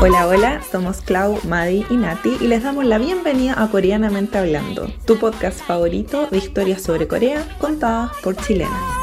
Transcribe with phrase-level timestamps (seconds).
[0.00, 4.86] Hola, hola, somos Clau, Madi y Nati y les damos la bienvenida a Coreanamente Hablando,
[5.04, 8.97] tu podcast favorito de historias sobre Corea contadas por chilenas.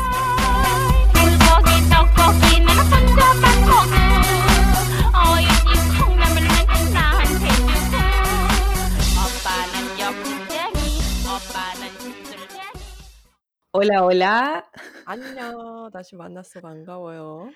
[13.85, 14.65] Hola, hola.
[15.05, 15.91] 안녕.
[15.93, 17.53] 다시 만나서 반가워요.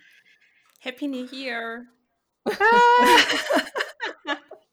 [0.84, 1.86] Happy New Year.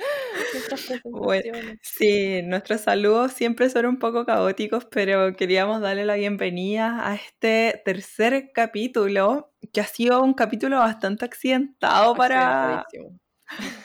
[0.53, 1.79] Nuestras Bueno, presentaciones.
[1.83, 7.81] sí, nuestros saludos siempre son un poco caóticos, pero queríamos darle la bienvenida a este
[7.85, 13.19] tercer capítulo, que ha sido un capítulo bastante accidentado para, Accidentadísimo.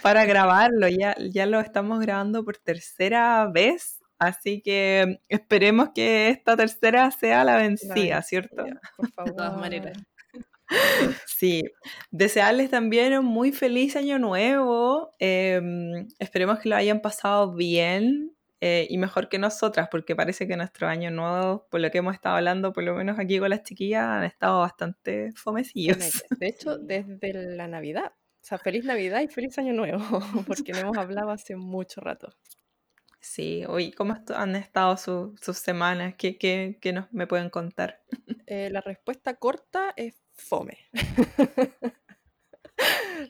[0.02, 0.88] para grabarlo.
[0.88, 7.43] Ya, ya lo estamos grabando por tercera vez, así que esperemos que esta tercera sea
[7.43, 8.63] la La vencida, ¿cierto?
[8.97, 9.31] Por favor.
[9.31, 9.97] De todas maneras.
[11.25, 11.63] Sí,
[12.11, 15.15] desearles también un muy feliz año nuevo.
[15.19, 20.57] em, esperemos que lo hayan pasado bien eh, y mejor que nosotras, porque parece que
[20.57, 23.63] nuestro año nuevo, por lo que hemos estado hablando, por lo menos aquí con las
[23.63, 25.97] chiquillas, han estado bastante fomecillos.
[25.97, 26.39] Fome.
[26.39, 28.11] De hecho, desde la Navidad.
[28.41, 29.99] O sea, feliz Navidad y feliz Año Nuevo,
[30.47, 32.33] porque no hemos hablado hace mucho rato.
[33.29, 36.15] Sí, hoy, ¿cómo han estado su- sus semanas?
[36.17, 38.01] ¿Qué, qué, qué nos, me pueden contar?
[38.47, 40.79] Eh, la respuesta corta es fome.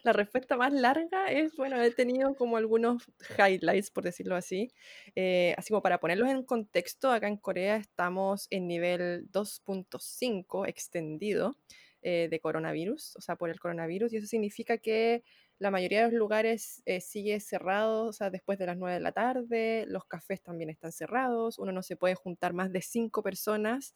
[0.04, 3.04] La respuesta más larga es, bueno, he tenido como algunos
[3.38, 4.72] highlights, por decirlo así.
[5.16, 11.58] Eh, así como para ponerlos en contexto, acá en Corea estamos en nivel 2.5 extendido
[12.02, 15.24] eh, de coronavirus, o sea, por el coronavirus, y eso significa que
[15.60, 19.02] la mayoría de los lugares eh, sigue cerrado, o sea, después de las 9 de
[19.02, 23.22] la tarde, los cafés también están cerrados, uno no se puede juntar más de 5
[23.24, 23.94] personas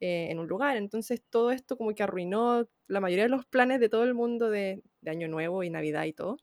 [0.00, 0.76] eh, en un lugar.
[0.76, 4.50] Entonces todo esto como que arruinó la mayoría de los planes de todo el mundo
[4.50, 6.36] de, de Año Nuevo y Navidad y todo.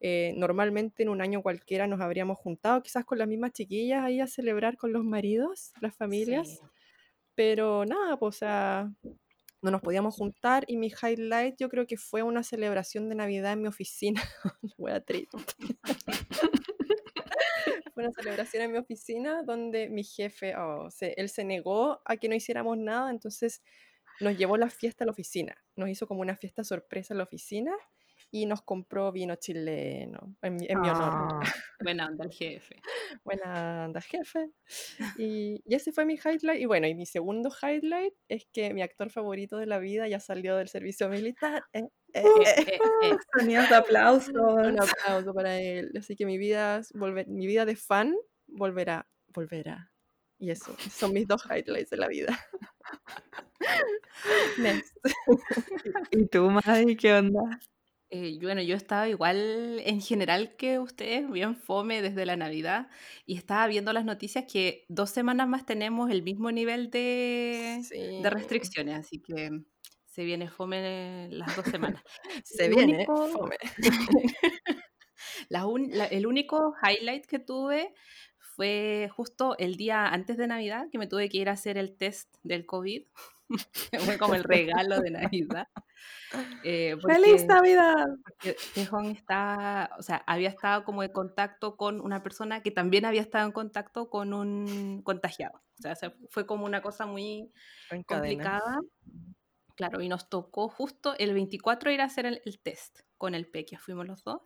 [0.00, 4.20] Eh, normalmente en un año cualquiera nos habríamos juntado quizás con las mismas chiquillas ahí
[4.20, 6.60] a celebrar con los maridos, las familias, Sí.
[7.34, 8.90] pero nada, pues o sea,
[9.66, 13.52] no nos podíamos juntar y mi highlight yo creo que fue una celebración de Navidad
[13.54, 14.22] en mi oficina.
[14.78, 15.36] Wea triste.
[17.94, 22.16] Fue una celebración en mi oficina donde mi jefe, oh, se- él se negó a
[22.16, 23.62] que no hiciéramos nada, entonces
[24.20, 25.56] nos llevó la fiesta a la oficina.
[25.76, 27.72] Nos hizo como una fiesta sorpresa en la oficina
[28.30, 31.12] y nos compró vino chileno en mi, en mi honor.
[31.12, 31.40] Ah,
[31.80, 32.76] Buena onda el jefe.
[33.24, 34.50] Buena onda, jefe.
[35.16, 36.60] Y, y ese fue mi highlight.
[36.60, 40.20] Y bueno, y mi segundo highlight es que mi actor favorito de la vida ya
[40.20, 41.64] salió del servicio militar.
[41.72, 42.64] Eh, eh, Eh, eh.
[42.66, 43.16] eh, eh.
[43.38, 44.34] sonidos de aplausos.
[44.34, 45.92] Un aplauso para él.
[45.98, 48.14] Así que mi vida, volver- mi vida de fan
[48.46, 49.92] volverá, volverá.
[50.38, 52.38] Y eso, son mis dos highlights de la vida.
[54.58, 54.96] Next.
[56.10, 57.40] ¿Y tú, Madi, qué onda?
[58.10, 62.88] Eh, bueno, yo estaba igual en general que ustedes, bien fome desde la Navidad,
[63.26, 68.20] y estaba viendo las noticias que dos semanas más tenemos el mismo nivel de, Sí.
[68.22, 69.50] de restricciones, así que
[70.06, 72.02] se viene fome las dos semanas.
[72.44, 73.56] Se El viene único- fome.
[75.48, 77.94] La un- la- el único highlight que tuve
[78.38, 81.96] fue justo el día antes de Navidad, que me tuve que ir a hacer el
[81.96, 83.04] test del COVID.
[84.16, 85.68] fue como el regalo de Navidad.
[86.64, 88.06] Eh, ¡Feliz Navidad!
[88.24, 93.04] porque Tejón está, o sea, había estado como en contacto con una persona que también
[93.04, 95.62] había estado en contacto con un contagiado.
[95.78, 97.52] O sea, se- fue como una cosa muy
[98.04, 98.78] complicada.
[99.76, 103.46] Claro, y nos tocó justo el 24 ir a hacer el, el test con el
[103.46, 104.40] Pequia, fuimos los dos.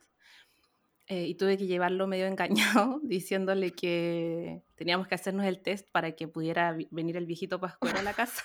[1.11, 6.13] Eh, y tuve que llevarlo medio engañado, diciéndole que teníamos que hacernos el test para
[6.15, 8.43] que pudiera venir el viejito Pascuero a la casa.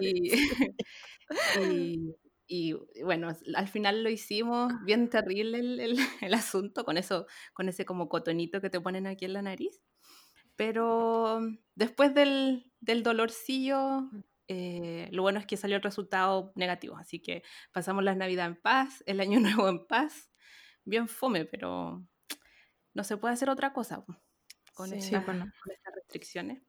[0.00, 0.32] Y,
[1.60, 2.14] y-
[2.48, 7.68] y, bueno, al final lo hicimos, bien terrible el, el- el asunto, con eso, con
[7.68, 9.80] ese como cotonito que te ponen aquí en la nariz.
[10.56, 11.40] Pero
[11.74, 14.10] después del, del dolorcillo,
[14.48, 17.42] eh, lo bueno es que salió el resultado negativo, así que
[17.72, 20.30] pasamos la Navidad en paz, el Año Nuevo en paz,
[20.86, 22.02] bien fome, pero
[22.94, 24.02] no se puede hacer otra cosa
[24.72, 24.96] con, Sí.
[24.96, 25.44] estas, bueno.
[25.62, 26.62] con estas restricciones.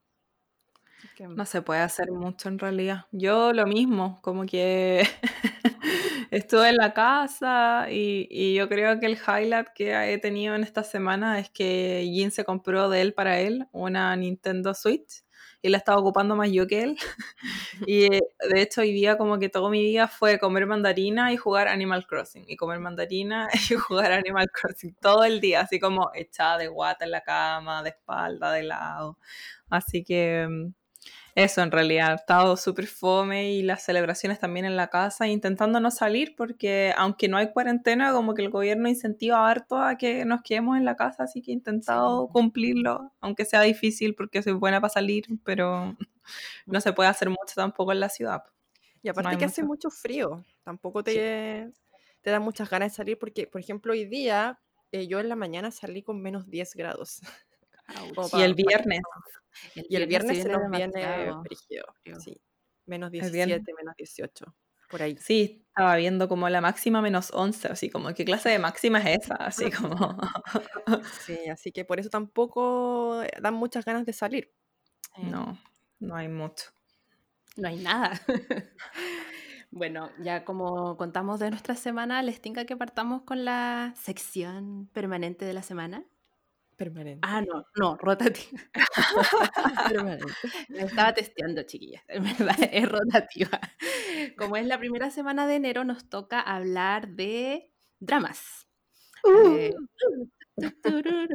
[1.15, 3.05] Que- No se puede hacer mucho en realidad.
[3.11, 5.03] Yo lo mismo, como que
[6.31, 10.63] Estuve en la casa y, y yo creo que el highlight que he tenido en
[10.63, 15.23] esta semana es que Jin se compró de él para él una Nintendo Switch
[15.61, 16.97] y la estaba ocupando más yo que él.
[17.87, 18.21] y eh,
[18.53, 22.05] de hecho hoy día como que todo mi día fue comer mandarina y jugar Animal
[22.07, 22.45] Crossing.
[22.47, 27.05] Y comer mandarina y jugar Animal Crossing todo el día, así como echada de guata
[27.05, 29.17] en la cama, de espalda, de lado.
[29.69, 30.73] Así que mm,
[31.37, 35.79] eso en realidad, he estado súper fome y las celebraciones también en la casa, intentando
[35.79, 40.25] no salir porque aunque no hay cuarentena, como que el gobierno incentiva harto a que
[40.25, 44.53] nos quedemos en la casa, así que he intentado cumplirlo, aunque sea difícil porque soy
[44.53, 45.95] buena para salir, pero
[46.65, 48.43] no se puede hacer mucho tampoco en la ciudad.
[49.03, 49.91] Y aparte que hace mucho.
[49.91, 51.69] frío, tampoco te,
[52.21, 54.59] te da muchas ganas de salir porque, por ejemplo, hoy día
[54.91, 57.21] eh, yo en la mañana salí con menos 10 grados.
[58.39, 58.61] Y el pa-
[59.73, 61.83] viernes, y el viernes se nos viene frío.
[62.19, 62.41] sí.
[62.85, 63.75] Menos El 17, viernes.
[63.77, 64.45] menos 18,
[64.89, 65.17] por ahí.
[65.19, 69.23] sí, estaba viendo como la máxima menos 11, así como, ¿qué clase de máxima es
[69.23, 69.35] esa?
[69.35, 70.17] Así como...
[71.25, 74.53] Sí, así que por eso tampoco eh, dan muchas ganas de salir.
[75.17, 75.59] Eh, no,
[75.99, 76.71] no hay mucho.
[77.57, 78.21] No hay nada.
[79.71, 85.43] bueno, ya como contamos de nuestra semana, les tinca que partamos con la sección permanente
[85.43, 86.05] de la semana.
[86.77, 87.21] Permanente.
[87.23, 88.61] Ah, no, no, rotativa.
[89.89, 90.25] permanente.
[90.69, 92.03] Me estaba testeando, chiquillas.
[92.07, 93.59] En verdad, es rotativa.
[94.37, 98.67] Como es la primera semana de enero, nos toca hablar de dramas.
[99.25, 99.73] Eh,
[100.83, 101.27] tururú.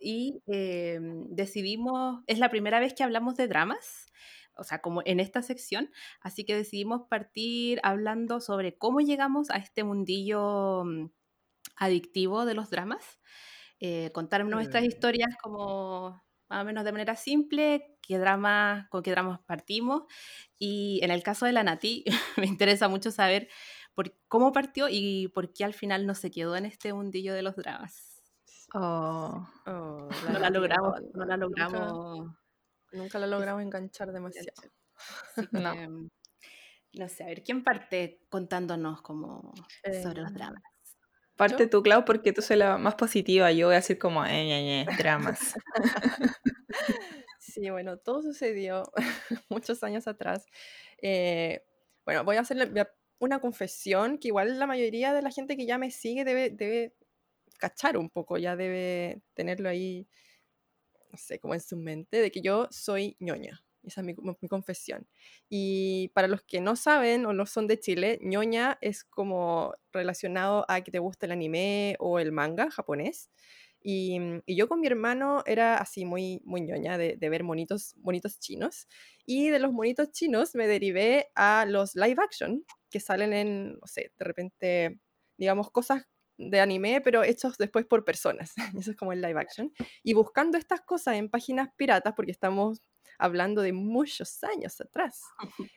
[0.00, 0.98] y eh,
[1.28, 4.06] decidimos, es la primera vez que hablamos de dramas,
[4.56, 5.90] o sea, como en esta sección,
[6.20, 11.10] así que decidimos partir hablando sobre cómo llegamos a este mundillo mm,
[11.76, 13.20] adictivo de los dramas,
[13.80, 14.86] eh, contar nuestras Mm.
[14.86, 20.02] historias como más o menos de manera simple, qué drama, con qué dramas partimos,
[20.58, 22.04] y en el caso de la Nati,
[22.44, 23.48] me interesa mucho saber
[23.94, 27.42] por cómo partió y por qué al final no se quedó en este mundillo de
[27.42, 28.22] los dramas.
[28.74, 29.46] Oh.
[29.66, 32.36] Oh, No la logramos, no, no la nunca- logramos.
[32.92, 34.48] Nunca la logramos enganchar demasiado.
[35.36, 35.72] Así No.
[35.72, 35.88] que,
[36.94, 39.52] no sé, a ver, ¿quién parte contándonos como
[40.02, 40.62] sobre los Eh, dramas?
[41.40, 41.70] Parte ¿Yo?
[41.70, 43.50] tú, Clau, porque tú soy la más positiva.
[43.50, 45.54] Yo voy a decir como, eh, ñe, dramas.
[47.38, 48.92] Sí, bueno, todo sucedió
[49.48, 50.44] muchos años atrás.
[51.02, 51.64] Eh,
[52.04, 52.70] bueno, voy a hacerle
[53.18, 56.94] una confesión que igual la mayoría de la gente que ya me sigue debe, debe
[57.58, 60.06] cachar un poco, ya debe tenerlo ahí,
[61.10, 63.64] no sé, como en su mente, de que yo soy ñoña.
[63.82, 65.06] Esa es mi, mi confesión.
[65.48, 70.64] Y para los que no saben o no son de Chile, ñoña es como relacionado
[70.68, 73.30] a que te gusta el anime o el manga japonés.
[73.82, 77.44] Y, mm, y yo con mi hermano era así muy, muy ñoña de, de ver
[77.44, 78.86] monitos, monitos chinos.
[79.26, 83.86] Y de los monitos chinos me derivé a los live action que salen en, no
[83.86, 84.98] sé, de repente,
[85.38, 86.04] digamos, cosas
[86.36, 88.54] de anime, pero hechos después por personas.
[88.78, 89.72] Eso es como el live action.
[90.02, 92.82] Y buscando estas cosas en páginas piratas, porque estamos
[93.20, 95.20] hablando de muchos años atrás,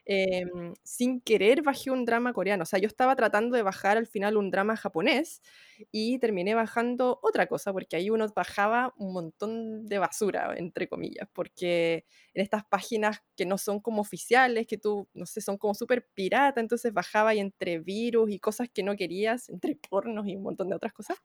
[0.05, 2.63] em, sin querer bajé un drama coreano.
[2.63, 5.41] O sea, yo estaba tratando de bajar al final un drama japonés
[5.91, 11.27] y terminé bajando otra cosa, porque ahí uno bajaba un montón de basura, entre comillas,
[11.33, 15.73] porque en estas páginas que no son como oficiales, que tú, no sé, son como
[15.73, 20.35] súper pirata, entonces bajaba y entre virus y cosas que no querías, entre pornos y
[20.35, 21.17] un montón de otras cosas.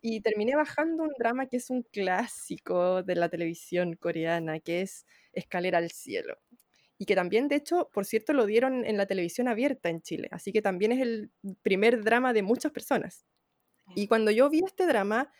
[0.00, 5.06] Y terminé bajando un drama que es un clásico de la televisión coreana, que es
[5.32, 6.38] Escalera al Cielo.
[6.98, 10.28] Y que también, de hecho, por cierto, lo dieron en la televisión abierta en Chile.
[10.30, 13.26] Así que también es el primer drama de muchas personas.
[13.94, 15.30] Y cuando yo vi este drama,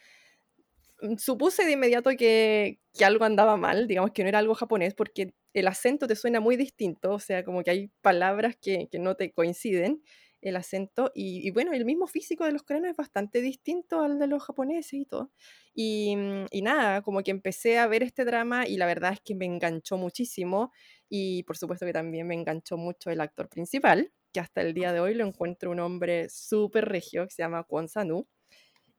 [1.02, 4.94] mm, supuse de inmediato que, que algo andaba mal, digamos que no era algo japonés,
[4.94, 8.98] porque el acento te suena muy distinto, o sea, como que hay palabras que, que
[8.98, 10.02] no te coinciden
[10.40, 14.18] el acento, y, y bueno, el mismo físico de los coreanos es bastante distinto al
[14.18, 15.30] de los japoneses y todo.
[15.74, 19.20] Y, mm, y nada, como que empecé a ver este drama y la verdad es
[19.20, 20.72] que me enganchó muchísimo,
[21.08, 24.92] y por supuesto que también me enganchó mucho el actor principal, que hasta el día
[24.92, 28.26] de hoy lo encuentro un hombre súper regio, que se llama Kwon Sanu.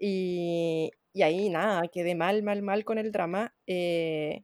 [0.05, 3.55] Y, y ahí nada, quedé mal, mal, mal con el drama.
[3.67, 4.43] eh,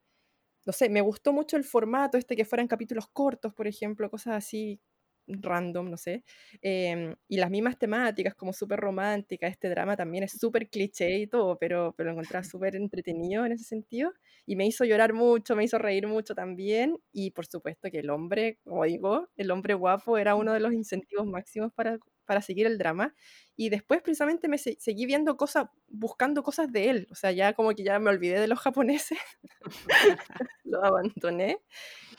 [0.65, 4.35] no sé, me gustó mucho el formato, este que fueran capítulos cortos, por ejemplo, cosas
[4.35, 4.79] así
[5.27, 6.23] random, no sé.
[6.61, 11.27] em, y las mismas temáticas, como súper romántica, este drama también es súper cliché y
[11.27, 14.11] todo, pero, pero lo encontraba súper entretenido en ese sentido.
[14.45, 16.97] Y me hizo llorar mucho, me hizo reír mucho también.
[17.11, 20.73] Y por supuesto que el hombre, como digo, el hombre guapo era uno de los
[20.73, 23.13] incentivos máximos para, para seguir el drama.
[23.55, 27.07] Y después precisamente me se- seguí viendo cosas, buscando cosas de él.
[27.11, 29.19] O sea, ya como que ya me olvidé de los japoneses,
[30.63, 31.59] lo abandoné.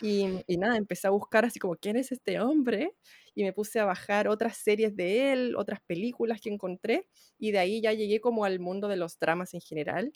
[0.02, 2.92] Y, y nada, empecé a buscar así como, ¿quién es este hombre?
[3.34, 7.08] y me puse a bajar otras series de él, otras películas que encontré,
[7.38, 10.12] y de ahí ya llegué como al mundo de los dramas en general.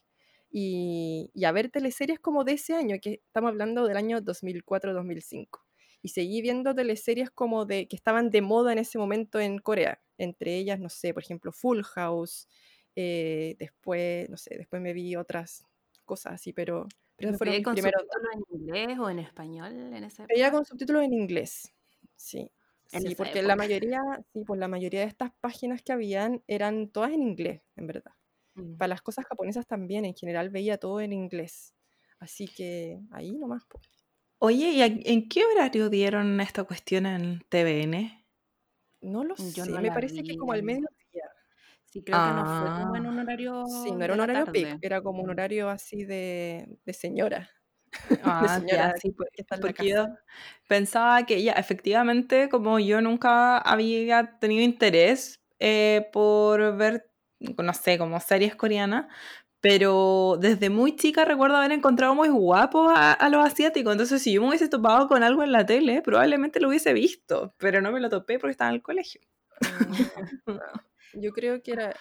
[0.56, 5.64] Y, y a ver teleseries como de ese año, que estamos hablando del año 2004-2005.
[6.02, 10.02] Y seguí viendo teleseries como de que estaban de moda en ese momento en Corea.
[10.18, 12.48] Entre ellas, no sé, por ejemplo, Full House.
[12.96, 15.66] eh, después, no sé, después me vi otras
[16.04, 18.04] cosas así, pero, pero ¿Lo esos fueron con primeros.
[18.06, 20.50] subtítulos en inglés o en español en esa Veía época?
[20.50, 21.72] con subtítulos en inglés.
[22.16, 22.50] Sí.
[22.86, 24.00] Sí, porque la mayoría,
[24.32, 28.12] sí, pues la mayoría de estas páginas que habían eran todas en inglés, en verdad.
[28.56, 28.78] Mm.
[28.78, 31.74] Para las cosas japonesas también, en general veía todo en inglés.
[32.20, 33.64] Así que ahí nomás.
[33.66, 33.80] po.
[34.38, 38.24] Oye, ¿y a- en qué horario dieron esta cuestión en TVN?
[39.00, 40.36] No lo Yo sé, no me parece que vi.
[40.36, 40.88] como al mediodía.
[41.86, 44.46] Sí, creo que no fue como en Ah, un horario Sí, no era un horario
[44.46, 44.80] tarde.
[44.80, 45.30] era como un Mm.
[45.30, 47.50] horario así de, de señora,
[48.40, 49.94] de ah, señora ya, sí, que la porque casa.
[49.94, 50.06] yo
[50.68, 57.10] pensaba que ya, efectivamente, como yo nunca había tenido interés eh, por ver,
[57.62, 59.06] no sé, como series coreanas,
[59.60, 64.32] pero desde muy chica recuerdo haber encontrado muy guapos a, a los asiáticos, entonces si
[64.34, 67.90] yo me hubiese topado con algo en la tele, probablemente lo hubiese visto, pero no
[67.90, 69.20] me lo topé porque estaba en el colegio.
[69.60, 70.02] Mm,
[70.46, 70.60] no,
[71.14, 71.96] Yo creo que era,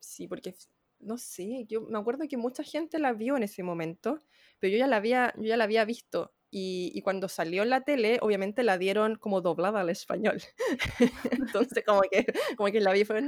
[0.00, 0.54] sí, porque
[1.00, 4.18] no sé, yo me acuerdo que mucha gente la vio en ese momento,
[4.58, 6.32] pero yo ya la había, yo ya la había visto.
[6.50, 10.40] Y, y cuando salió en la tele, obviamente la dieron como doblada al español.
[11.30, 12.24] Entonces, como que,
[12.56, 13.20] como que la vi y fue.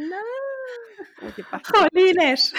[1.65, 2.55] ¡Jolines!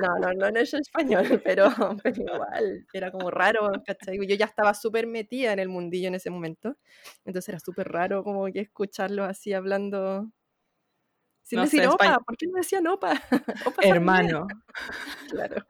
[0.00, 1.70] No, no, no, no es español, pero,
[2.02, 4.18] pero igual, era como raro, ¿cachai?
[4.26, 6.76] Yo ya estaba súper metida en el mundillo en ese momento,
[7.24, 10.30] entonces era súper raro como que escucharlo así hablando,
[11.42, 12.18] sin No decir sé, opa.
[12.20, 13.12] ¿por qué no decían opa?
[13.66, 14.46] Opa Hermano.
[15.28, 15.66] claro.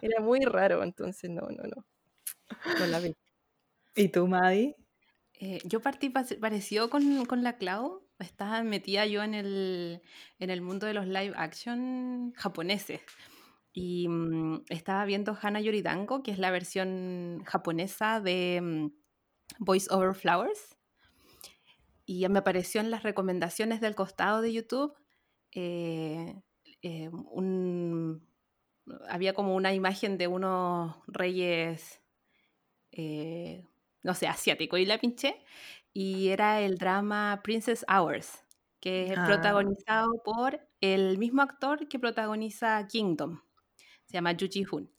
[0.00, 1.86] Era muy raro, entonces no, no, no,
[2.78, 3.14] no la vi.
[3.94, 4.76] ¿Y tú, Maddie?
[5.34, 8.02] Eh, yo partí parecido con, con la Clau.
[8.22, 10.02] Estaba metida yo en el,
[10.38, 13.00] en el mundo de los live action japoneses.
[13.72, 18.86] Y mm, estaba viendo Hana Yoridango, que es la versión japonesa de mm,
[19.60, 20.76] Voice Over Flowers.
[22.04, 24.94] Y me apareció en las recomendaciones del costado de YouTube
[25.52, 26.42] eh,
[26.82, 28.26] eh, un-
[29.08, 32.02] había como una imagen de unos reyes,
[32.92, 33.64] eh,
[34.02, 35.44] no sé, asiáticos, y la pinché.
[35.94, 38.44] Y era el drama Princess Hours,
[38.80, 39.26] que es Ah.
[39.26, 43.40] protagonizado por el mismo actor que protagoniza Kingdom.
[44.06, 44.90] Se llama Yu Ji-hoon.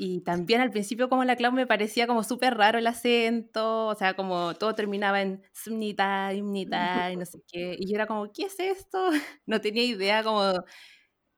[0.00, 3.94] Y también al principio como la Clau me parecía como súper raro el acento, o
[3.96, 7.74] sea, como todo terminaba en Smnita, Imnita y no sé qué.
[7.78, 9.08] Y yo era como, ¿qué es esto?
[9.46, 10.52] No tenía idea como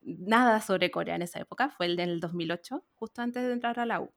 [0.02, 3.86] nada sobre Corea en esa época, fue el del 2008, justo antes de entrar a
[3.86, 4.12] la U.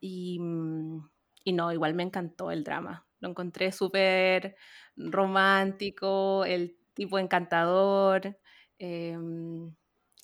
[0.00, 1.10] Y, mm,
[1.44, 3.06] y no, igual me encantó el drama.
[3.20, 4.56] Lo encontré súper
[4.96, 8.38] romántico, el tipo encantador.
[8.78, 9.74] em,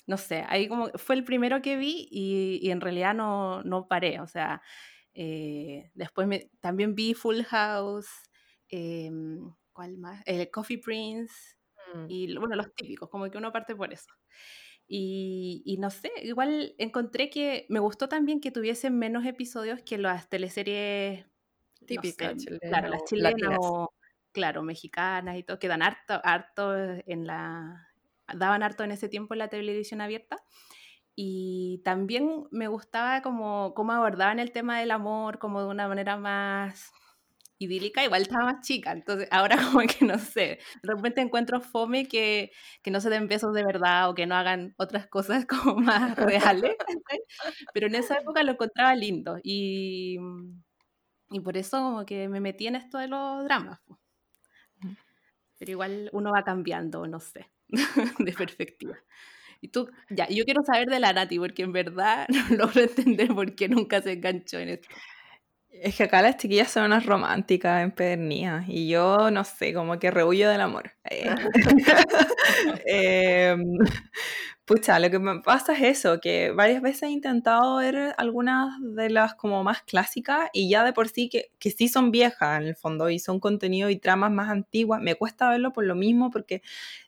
[0.07, 3.87] no sé, ahí como fue el primero que vi y, y en realidad no, no
[3.87, 4.19] paré.
[4.21, 4.61] O sea,
[5.13, 8.07] eh, después me, también vi Full House,
[8.69, 10.23] em, ¿cuál más?
[10.25, 11.33] El Coffee Prince
[11.95, 12.07] Mm.
[12.09, 14.07] y bueno, los típicos, como que uno parte por eso.
[14.87, 19.97] Y, y no sé, igual encontré que me gustó también que tuviesen menos episodios que
[19.97, 21.25] las teleseries
[21.93, 23.59] no Típica sé, chilena claro, las chilenas latinas.
[23.59, 23.93] o,
[24.31, 27.89] claro, mexicanas y todo, que dan harto, harto en la,
[28.33, 30.37] daban harto en ese tiempo en la televisión abierta.
[31.15, 36.17] Y también me gustaba como cómo abordaban el tema del amor, como de una manera
[36.17, 36.91] más
[37.59, 42.07] idílica, igual estaba más chica, entonces ahora como que no sé, de repente encuentro fome
[42.07, 42.51] que,
[42.83, 46.15] que no se den besos de verdad o que no hagan otras cosas como más
[46.15, 46.75] reales,
[47.73, 50.17] pero en esa época lo encontraba lindo y,
[51.29, 53.79] y por eso como que me metí en esto de los dramas.
[53.85, 53.99] po.
[55.57, 57.47] Pero igual uno va cambiando, no sé,
[58.19, 58.95] de perspectiva.
[59.59, 63.29] Y tú, ya, yo quiero saber de la Nati, porque en verdad no logro entender
[63.29, 64.87] por qué nunca se enganchó en esto.
[65.69, 70.09] Es que acá las chiquillas son unas románticas empedernidas y yo no sé, como que
[70.09, 70.93] rehuyo del amor.
[71.05, 71.35] Eh.
[74.67, 79.09] Pucha, lo que me pasa es eso, que varias veces he intentado ver algunas de
[79.09, 82.67] las como más clásicas y ya de por sí que, que sí son viejas en
[82.67, 86.31] el fondo y son contenido y tramas más antiguas, me cuesta verlo por lo mismo
[86.31, 86.61] porque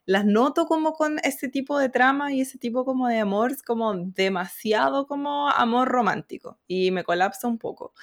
[0.05, 3.93] las noto como con ese tipo de trama y ese tipo como de amor, como
[3.93, 7.93] demasiado como amor romántico y me colapsa un poco.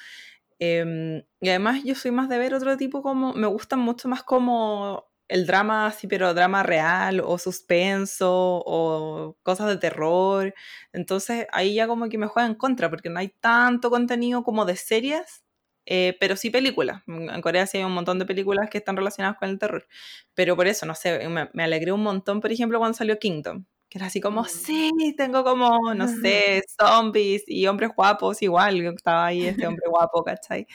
[0.59, 4.23] Em, y además yo soy más de ver otro tipo como, me gustan mucho más
[4.23, 8.31] como el drama así, pero drama real o suspenso
[8.67, 10.55] o cosas de terror.
[10.93, 14.65] Entonces ahí ya como que me juega en contra porque no hay tanto contenido como
[14.67, 15.43] de series
[15.89, 17.03] eh, pero sí películas.
[17.07, 19.87] En en Corea sí hay un montón de películas que están relacionadas con el terror.
[20.35, 23.65] Pero por eso, no sé, me, me alegré un montón, por ejemplo, cuando salió Kingdom.
[23.89, 24.47] Que era así como, Mm.
[24.47, 28.81] sí, tengo como, no sé, zombies y hombres guapos igual.
[28.87, 30.67] Estaba ahí este hombre guapo, ¿cachai?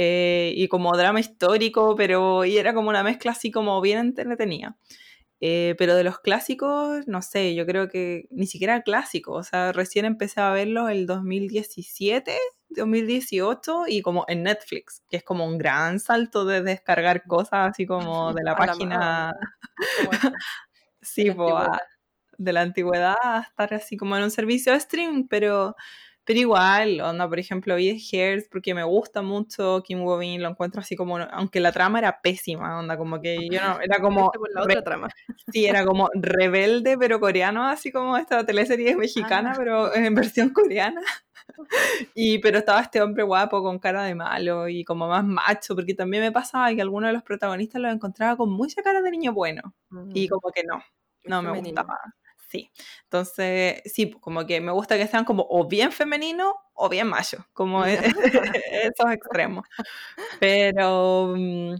[0.00, 4.76] Eh, y como drama histórico, pero y era como una mezcla así como bien entretenida.
[5.40, 9.72] Eh, pero de los clásicos, no sé, yo creo que ni siquiera clásico, o sea,
[9.72, 12.36] recién empecé a verlos el 2017,
[12.70, 17.84] 2018 y como en Netflix, que es como un gran salto de descargar cosas así
[17.84, 19.34] como de la A la página,
[20.12, 20.32] esta,
[21.02, 21.66] sí, la po,
[22.36, 25.74] de la antigüedad a estar así como en un servicio de streaming, pero,
[26.28, 30.82] pero igual, onda, por ejemplo, vi Hairs porque me gusta mucho Kim Woo-bin, lo encuentro
[30.82, 34.52] así como, aunque la trama era pésima, onda, como que yo no, era como, por
[34.52, 35.08] la otra trama.
[35.50, 41.00] sí, era como rebelde, pero coreano, así como esta teleserie mexicana, pero en versión coreana.
[42.14, 45.94] Y, pero estaba este hombre guapo con cara de malo y como más macho, porque
[45.94, 49.32] también me pasaba que algunos de los protagonistas los encontraba con mucha cara de niño
[49.32, 49.74] bueno.
[50.12, 50.82] Y Mm, como que no,
[51.24, 51.98] no me gustaba.
[52.48, 52.72] Sí.
[53.04, 57.44] Entonces, sí, como que me gusta que sean como o bien femeninos o bien machos,
[57.52, 57.98] como e-
[58.94, 59.66] esos extremos.
[60.40, 61.76] Pero, mm,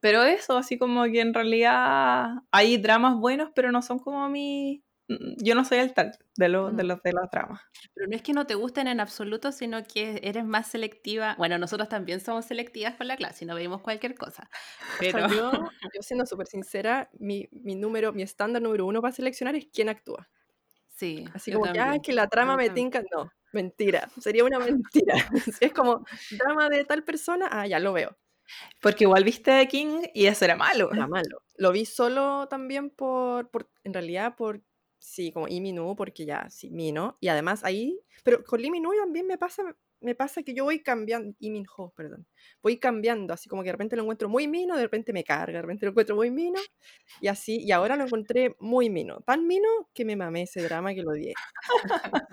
[0.00, 4.82] pero eso, así como que en realidad hay dramas buenos, pero no son como mi...
[5.10, 7.60] mm, Yo no soy el tal de, los de, los de los dramas.
[7.94, 11.34] Pero no es que no te gusten en absoluto, sino que eres más selectiva.
[11.38, 14.50] Bueno, nosotros también somos selectivas con la clase y no veíamos cualquier cosa.
[14.98, 15.52] O sea, Pero yo,
[15.94, 19.88] yo siendo súper sincera, mi, mi número, mi estándar número uno para seleccionar es quién
[19.88, 20.28] actúa.
[20.88, 22.02] sí, Así como que, ah, también.
[22.02, 22.90] que la trama Yo me también.
[22.90, 25.14] tinca, no, mentira, sería una mentira.
[25.60, 28.16] Es como drama de tal persona, ah, ya lo veo.
[28.80, 30.92] Porque igual viste de King y eso era malo.
[30.92, 31.42] Era malo.
[31.56, 34.62] Lo vi solo también por, por en realidad por,
[35.00, 39.26] sí, como Min-woo, porque ya, sí, Mino, y además ahí, pero con Lee Min-woo también
[39.26, 42.26] me pasa, me pasa que yo voy cambiando, Lee Min-ho, perdón,
[42.62, 45.54] voy cambiando, así como que de repente lo encuentro muy mino, de repente me carga,
[45.54, 46.60] de repente lo encuentro muy mino,
[47.20, 50.94] y así, y ahora lo encontré muy mino, tan mino que me mamé ese drama
[50.94, 51.34] que lo odié.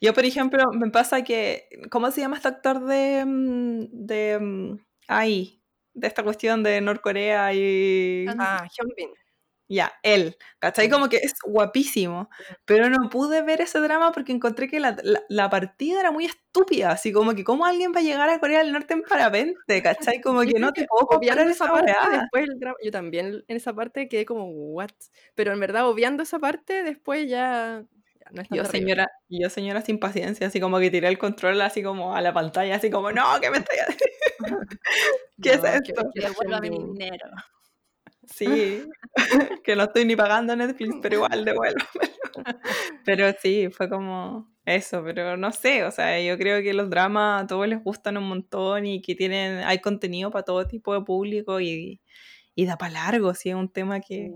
[0.00, 4.78] Yo, por ejemplo, me pasa que, ¿cómo se llama este actor de, mm, de, mm,
[5.08, 5.62] ahí,
[5.94, 8.26] de esta cuestión de Norcorea y...
[8.38, 9.10] Ah, Hyunbin.
[9.70, 10.88] Ya, él, ¿cachai?
[10.88, 12.30] Como que es guapísimo,
[12.64, 16.24] pero no pude ver ese drama porque encontré que la, la- la partida era muy
[16.24, 19.82] estúpida, así como que cómo alguien va a llegar a Corea del Norte en parapente,
[19.82, 20.22] ¿cachai?
[20.22, 23.44] Como que no te que puedo obviando esa esa parte, después el drama, yo también
[23.46, 24.88] en esa parte quedé como, what?
[25.34, 27.84] Pero en verdad, obviando esa parte, después ya,
[28.24, 28.80] ya no es tan Yo terrible.
[28.80, 32.32] señora, yo señora sin paciencia, así como que tiré el control así como a la
[32.32, 33.76] pantalla, así como, no, ¿qué me estoy?
[35.42, 36.10] ¿Qué es No, que- esto?
[36.14, 37.26] que la Devuélvame mi dinero.
[38.30, 38.82] Sí,
[39.64, 41.86] que no estoy ni pagando Netflix, pero igual devuélvemelo.
[43.04, 47.42] Pero sí, fue como eso, pero no sé, o sea, yo creo que los dramas
[47.42, 51.00] a todos les gustan un montón y que tienen, hay contenido para todo tipo de
[51.04, 52.00] público y,
[52.54, 54.32] y da para largo, sí, es un tema que...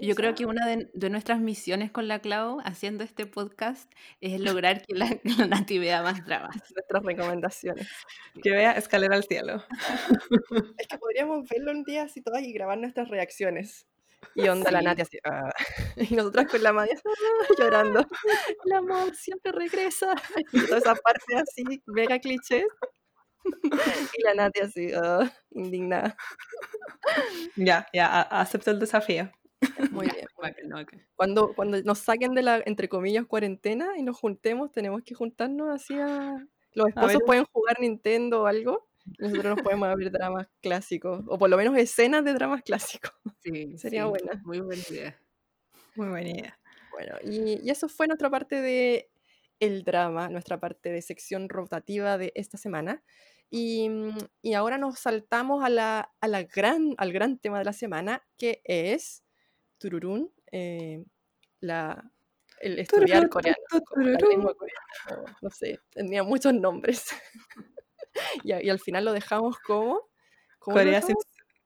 [0.00, 3.90] Yo o creo que una de, de nuestras misiones con la Clau haciendo este podcast
[4.20, 6.56] es lograr que la, la Nati vea más dramas.
[6.74, 7.88] nuestras recomendaciones.
[8.42, 9.62] Que vea Escalera al Cielo.
[10.78, 13.86] Es que podríamos verlo un día así todas y grabar nuestras reacciones.
[14.34, 14.84] Y onda la Sí.
[14.84, 15.18] Nati así.
[15.24, 15.50] "Ah".
[15.96, 18.06] Y nosotras con la Maya "Ah", llorando.
[18.64, 20.14] El amor siempre regresa.
[20.52, 22.64] Y toda esa parte así, mega clichés.
[24.18, 26.16] Y la Nati así, "Ah", indignada.
[27.56, 29.30] Ya, ya, acepto el desafío.
[29.92, 30.26] Muy bien.
[31.16, 35.68] Cuando, cuando nos saquen de la, entre comillas, cuarentena y nos juntemos, tenemos que juntarnos
[35.70, 36.46] así a...
[36.72, 38.88] Los A esposos pueden jugar Nintendo o algo.
[39.18, 41.22] Y nosotros nos podemos abrir dramas clásicos.
[41.28, 43.12] O por lo menos escenas de dramas clásicos.
[43.44, 44.42] Sí, Sería sí, buena.
[44.44, 45.20] Muy buena idea.
[45.94, 46.58] Muy buena idea.
[46.90, 49.10] Bueno, y, y eso fue nuestra parte de
[49.60, 53.02] el drama, nuestra parte de sección rotativa de esta semana.
[53.50, 53.88] Y,
[54.42, 58.26] y ahora nos saltamos a la, a la gran, al gran tema de la semana,
[58.36, 59.23] que es
[59.84, 61.04] tururún, eh,
[61.60, 62.10] la,
[62.60, 67.04] el estudiar coreano, como la lengua coreana, o no sé, tenía muchos nombres.
[68.44, 70.08] y, y al final lo dejamos como...
[70.58, 71.16] ¿cómo lo Corea sin?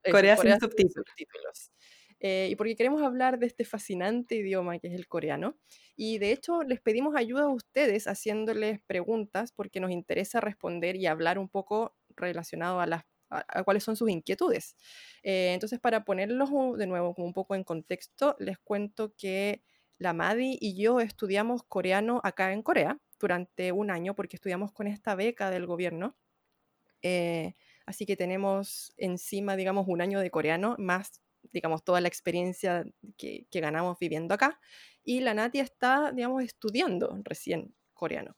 [0.03, 1.07] Eso, Corea sin subtítulos.
[1.07, 1.71] subtítulos.
[2.19, 5.57] Eh, y porque queremos hablar de este fascinante idioma que es el coreano.
[5.95, 11.07] Y de hecho les pedimos ayuda a ustedes haciéndoles preguntas porque nos interesa responder y
[11.07, 14.77] hablar un poco relacionado a, las, a, a cuáles son sus inquietudes.
[15.23, 19.63] Eh, entonces para ponerlos de nuevo como un poco en contexto, les cuento que
[19.99, 24.87] la Madi y yo estudiamos coreano acá en Corea durante un año porque estudiamos con
[24.87, 26.17] esta beca del gobierno.
[27.03, 27.55] Eh,
[27.87, 31.21] así que tenemos encima, digamos, un año de coreano, más,
[31.53, 32.85] digamos, toda la experiencia
[33.17, 34.61] que, que ganamos viviendo acá.
[35.05, 38.37] Y la Nati está, digamos, estudiando recién coreano.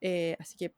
[0.00, 0.74] Eh, así que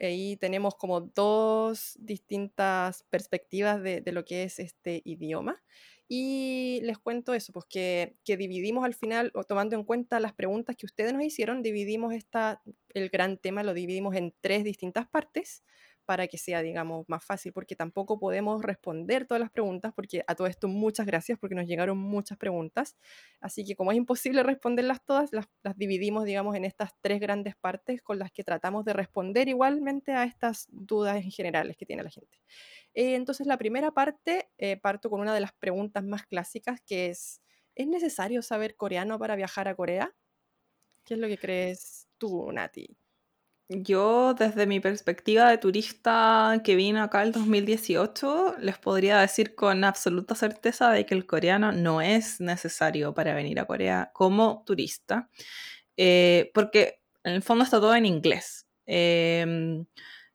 [0.00, 5.62] ahí tenemos como dos distintas perspectivas de, lo que es este idioma.
[6.10, 10.32] Y les cuento eso, pues que, que dividimos al final, o tomando en cuenta las
[10.32, 12.62] preguntas que ustedes nos hicieron, dividimos esta,
[12.94, 15.62] el gran tema, lo dividimos en tres distintas partes
[16.08, 20.34] para que sea, digamos, más fácil, porque tampoco podemos responder todas las preguntas, porque a
[20.34, 22.96] todo esto muchas gracias, porque nos llegaron muchas preguntas.
[23.42, 28.00] Así que como es imposible responderlas todas, las, dividimos, digamos, en estas tres grandes partes
[28.00, 32.10] con las que tratamos de responder igualmente a estas dudas en generales que tiene la
[32.10, 32.38] gente.
[32.94, 37.08] Eh, entonces, la primera parte, eh, parto con una de las preguntas más clásicas, que
[37.08, 37.42] es,
[37.74, 40.14] ¿es necesario saber coreano para viajar a Corea?
[41.04, 42.96] ¿Qué es lo que crees tú, Nati?
[43.70, 49.84] Yo, desde mi perspectiva de turista que vino acá el 2018, les podría decir con
[49.84, 55.28] absoluta certeza de que el coreano no es necesario para venir a Corea como turista,
[55.98, 58.66] eh, porque en el fondo está todo en inglés.
[58.86, 59.84] Em,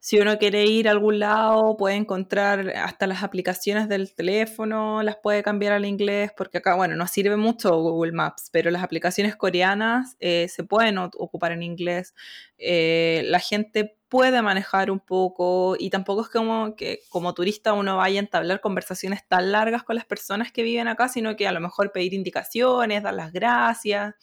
[0.06, 5.16] si uno quiere ir a algún lado, puede encontrar hasta las aplicaciones del teléfono, las
[5.16, 9.38] puede cambiar al inglés, porque acá, bueno, no sirve mucho Google Maps, pero las aplicaciones
[9.38, 12.14] coreanas eh, se pueden ocupar en inglés.
[12.58, 17.96] Eh, la gente puede manejar un poco y tampoco es como que como turista uno
[17.96, 21.54] vaya a entablar conversaciones tan largas con las personas que viven acá, sino que a
[21.54, 24.16] lo mejor pedir indicaciones, dar las gracias,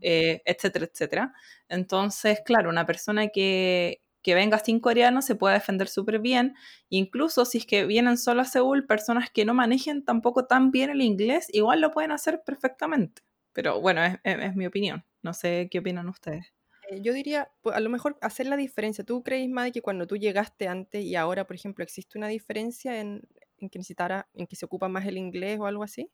[0.00, 1.32] eh, etcétera, etcétera.
[1.68, 6.54] Entonces, claro, una persona que, que venga sin coreano se puede defender súper bien.
[6.88, 10.90] Incluso si es que vienen solo a Seúl, personas que no manejen tampoco tan bien
[10.90, 13.22] el inglés, igual lo pueden hacer perfectamente.
[13.52, 15.04] Pero bueno, es, es, mi opinión.
[15.22, 16.52] No sé qué opinan ustedes.
[16.88, 19.04] Eh, yo diría, pues, a lo mejor hacer la diferencia.
[19.04, 23.00] ¿Tú crees, Maddy, que cuando tú llegaste antes y ahora, por ejemplo, existe una diferencia
[23.00, 23.22] en,
[23.58, 26.10] en que necesitara, en que se ocupa más el inglés o algo así?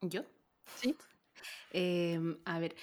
[0.00, 0.22] ¿Yo?
[0.76, 0.96] Sí.
[1.72, 2.74] Eh, a ver,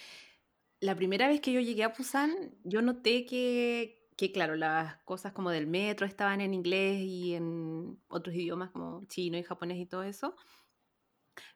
[0.80, 5.34] la primera vez que yo llegué a Busan, yo noté que, que claro, las cosas
[5.34, 9.88] como del metro estaban en inglés y en otros idiomas como chino y japonés y
[9.88, 10.36] todo eso.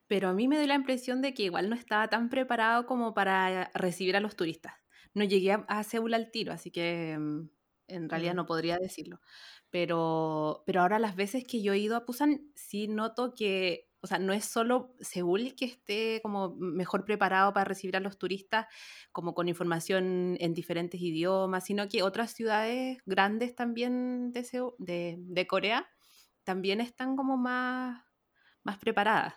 [0.08, 3.14] Pero a mí me dio la impresión de que igual no estaba tan preparado como
[3.14, 4.74] para recibir a los turistas.
[5.14, 7.50] No llegué a, a Seúl al tiro, así que mm,
[7.88, 9.20] en realidad no podría decirlo.
[9.70, 14.08] Pero, pero ahora las veces que yo he ido a Busan, sí noto que o
[14.08, 18.68] sea, no es solo Seúl que esté como mejor preparado para recibir a los turistas,
[19.12, 25.90] como con información en diferentes idiomas, sino que otras ciudades grandes también de, Corea
[26.44, 28.04] también están como más,
[28.64, 29.34] más preparadas.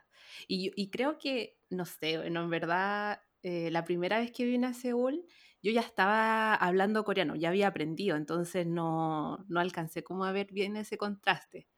[0.49, 4.67] Y, y creo que, no sé, bueno, en verdad, eh, la primera vez que vine
[4.67, 5.25] a Seúl,
[5.63, 10.53] yo ya estaba hablando coreano, ya había aprendido, entonces no, no alcancé como a ver
[10.53, 11.69] bien ese contraste.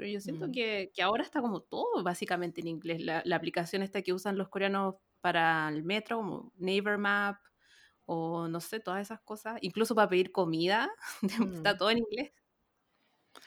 [0.00, 3.02] Pero yo siento que, que, ahora está como todo básicamente en inglés.
[3.02, 7.36] La, la, aplicación esta que usan los coreanos para el metro, como Neighbor Map,
[8.06, 9.58] o no sé, todas esas cosas.
[9.60, 10.90] Incluso para pedir comida,
[11.62, 12.32] está todo en inglés.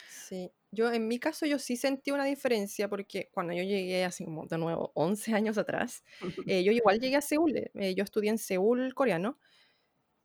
[0.07, 4.23] Sí, yo en mi caso yo sí sentí una diferencia porque cuando yo llegué así
[4.23, 6.03] como de nuevo 11 años atrás,
[6.47, 9.39] eh, yo igual llegué a Seúl, eh, yo estudié en Seúl coreano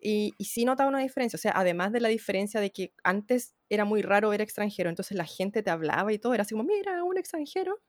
[0.00, 3.54] y, y, sí notaba una diferencia, o sea, además de la diferencia de que antes
[3.68, 6.64] era muy raro ver extranjero, entonces la gente te hablaba y todo, era así como,
[6.64, 7.80] mira, un extranjero.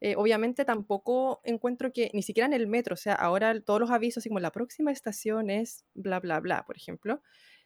[0.00, 3.90] Eh, obviamente tampoco encuentro que, ni siquiera en el metro, o sea, ahora todos los
[3.90, 7.22] avisos, así como la próxima estación es bla, bla, bla, por ejemplo,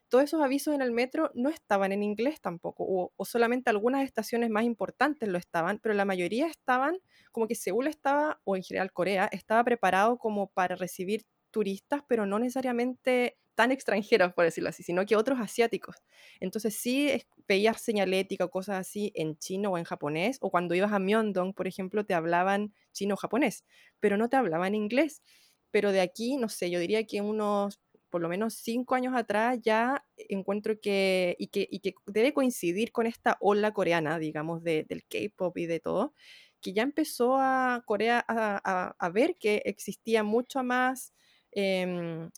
[0.09, 4.05] todos esos avisos en el metro no estaban en inglés tampoco, o, o solamente algunas
[4.05, 6.98] estaciones más importantes lo estaban, pero la mayoría estaban
[7.33, 12.26] como que Seúl estaba, o en general Corea, estaba preparado como para recibir turistas, pero
[12.26, 15.96] no necesariamente tan extranjeros, por decirlo así, sino que otros asiáticos.
[16.40, 17.10] Entonces sí
[17.48, 21.54] veías señalética o cosas así en chino o en japonés, o cuando ibas a Myeongdong,
[21.54, 23.64] por ejemplo, te hablaban chino o japonés,
[24.00, 25.22] pero no te hablaban inglés.
[25.70, 29.58] Pero de aquí, no sé, yo diría que unos, por lo menos cinco años atrás,
[29.62, 34.84] ya encuentro que, y que, y que debe coincidir con esta ola coreana, digamos, de,
[34.84, 36.14] del K-pop y de todo,
[36.60, 41.14] que ya empezó a Corea a, a, a ver que existía mucho más
[41.52, 42.28] eh,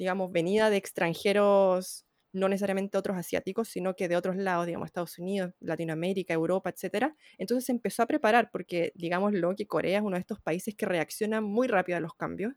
[0.00, 5.18] digamos, venida de extranjeros, no necesariamente otros asiáticos, sino que de otros lados, digamos, Estados
[5.18, 7.14] Unidos, Latinoamérica, Europa, etc.
[7.36, 10.74] Entonces se empezó a preparar, porque, digamos, lo que Corea es uno de estos países
[10.74, 12.54] que reacciona muy rápido a los cambios.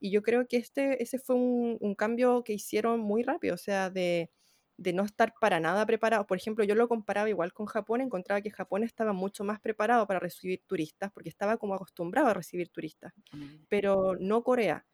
[0.00, 3.58] Y yo creo que este, ese fue un, un cambio que hicieron muy rápido, o
[3.58, 4.30] sea, de,
[4.78, 6.26] de no estar para nada preparado.
[6.26, 10.06] Por ejemplo, yo lo comparaba igual con Japón, encontraba que Japón estaba mucho más preparado
[10.06, 13.12] para recibir turistas, porque estaba como acostumbrado a recibir turistas,
[13.68, 14.86] pero no Corea.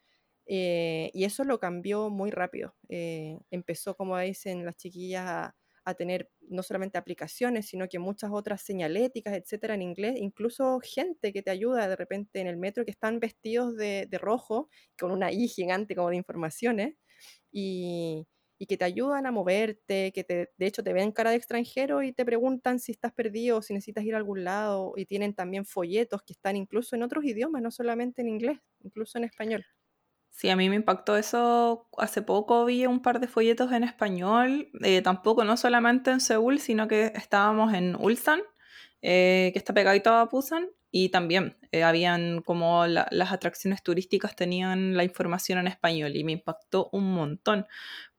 [0.46, 2.74] Eh, y eso lo cambió muy rápido.
[2.88, 8.30] Eh, empezó, como dicen las chiquillas, a, a, tener no solamente aplicaciones, sino que muchas
[8.32, 10.16] otras señaléticas, etcétera, en inglés.
[10.18, 14.68] Incluso gente que te ayuda de repente en el metro que están vestidos de, rojo,
[14.98, 16.96] con una I gigante como de informaciones.
[17.52, 18.26] Y,
[18.58, 22.02] y que te ayudan a moverte, que te, de hecho te ven cara de extranjero
[22.02, 25.64] y te preguntan si estás perdido si necesitas ir a algún lado y tienen también
[25.66, 29.64] folletos que están incluso en otros idiomas, no solamente en inglés, incluso en español.
[30.32, 31.86] Sí, a mí me impactó eso.
[31.98, 36.58] Hace poco vi un par de folletos en español, eh, tampoco no solamente en Seúl,
[36.58, 38.40] sino que estábamos en Ulsan,
[39.02, 44.34] eh, que está pegadito a Busan, y también eh, habían como la- las atracciones turísticas
[44.36, 47.66] tenían la información en español y me impactó un montón,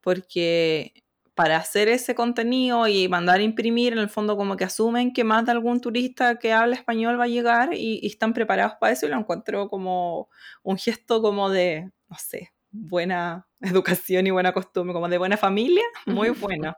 [0.01, 0.93] porque
[1.35, 5.23] para hacer ese contenido y mandar a imprimir, en el fondo como que asumen que
[5.23, 8.93] más de algún turista que habla español va a llegar y, y están preparados para
[8.93, 10.29] eso y lo encuentro como
[10.61, 15.83] un gesto como de, no sé, buena educación y buena costumbre, como de buena familia,
[16.05, 16.77] muy buena.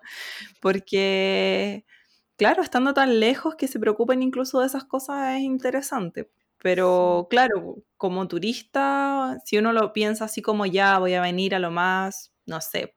[0.62, 1.86] Porque,
[2.38, 6.32] claro, estando tan lejos que se preocupen incluso de esas cosas es interesante.
[6.60, 11.60] Pero claro, como turista, si uno lo piensa así como ya voy a venir a
[11.60, 12.95] lo más, no sé,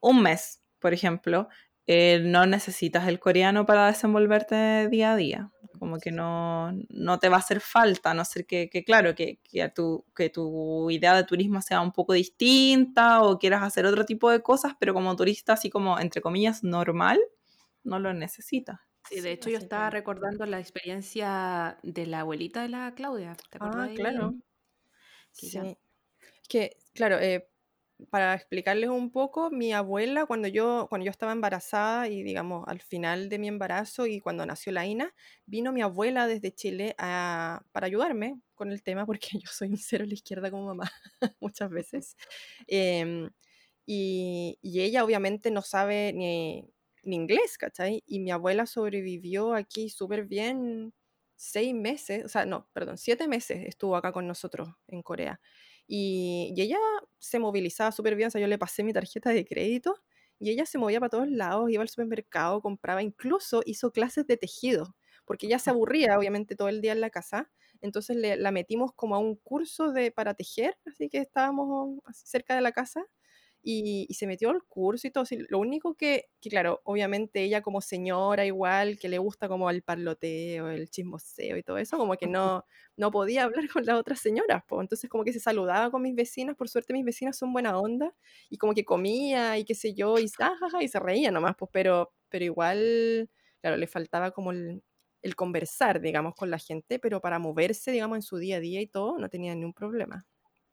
[0.00, 1.48] un mes, por ejemplo,
[1.88, 5.50] eh, no necesitas el coreano para desenvolverte día a día.
[5.78, 9.14] Como que no, no te va a hacer falta, a no ser que, que claro,
[9.14, 13.62] que, que, a tu, que tu idea de turismo sea un poco distinta o quieras
[13.62, 17.18] hacer otro tipo de cosas, pero como turista, así como, entre comillas, normal,
[17.84, 18.80] no lo necesitas.
[19.08, 23.34] Sí, de Sí, hecho yo estaba recordando la experiencia de la abuelita de la Claudia.
[23.50, 24.34] ¿Te acuerdas Ah, de claro.
[25.32, 25.50] Sí.
[25.52, 25.74] ya-
[26.48, 27.48] Que, claro, eh,
[28.10, 32.80] para explicarles un poco, mi abuela, cuando yo, cuando yo estaba embarazada y digamos al
[32.80, 35.14] final de mi embarazo y cuando nació la Ina,
[35.46, 39.78] vino mi abuela desde Chile a- para ayudarme con el tema, porque yo soy un
[39.78, 40.90] cero a la izquierda como mamá
[41.40, 42.16] muchas veces.
[42.68, 43.30] Em,
[43.86, 46.64] y, y ella obviamente no sabe ni,
[47.02, 48.02] ni inglés, ¿cachai?
[48.06, 50.92] Y mi abuela sobrevivió aquí súper bien
[51.36, 55.40] seis meses, o sea, no, perdón, siete meses estuvo acá con nosotros en Corea.
[55.88, 56.78] Y, y ella
[57.18, 59.96] se movilizaba súper bien, o sea, yo le pasé mi tarjeta de crédito
[60.38, 64.36] y ella se movía para todos lados, iba al supermercado, compraba, incluso hizo clases de
[64.36, 67.50] tejido, porque ella se aburría, obviamente, todo el día en la casa.
[67.80, 72.54] Entonces le, la metimos como a un curso de, para tejer, así que estábamos cerca
[72.54, 73.04] de la casa
[73.62, 75.22] y, y se metió al curso y todo.
[75.24, 79.68] así, lo único que, que, claro, obviamente ella como señora igual, que le gusta como
[79.70, 82.64] el parloteo, el chismoseo y todo eso, como que no,
[82.96, 84.80] no podía hablar con las otras señoras, po.
[84.80, 88.14] entonces como que se saludaba con mis vecinas, por suerte mis vecinas son buena onda,
[88.50, 91.70] y como que comía y qué sé yo, y, ah, y se reía nomás, pues,
[91.72, 94.82] pero, pero igual, claro, le faltaba como el,
[95.22, 98.80] el conversar, digamos, con la gente, pero para moverse, digamos, en su día a día
[98.80, 100.26] y todo, no tenía ningún problema.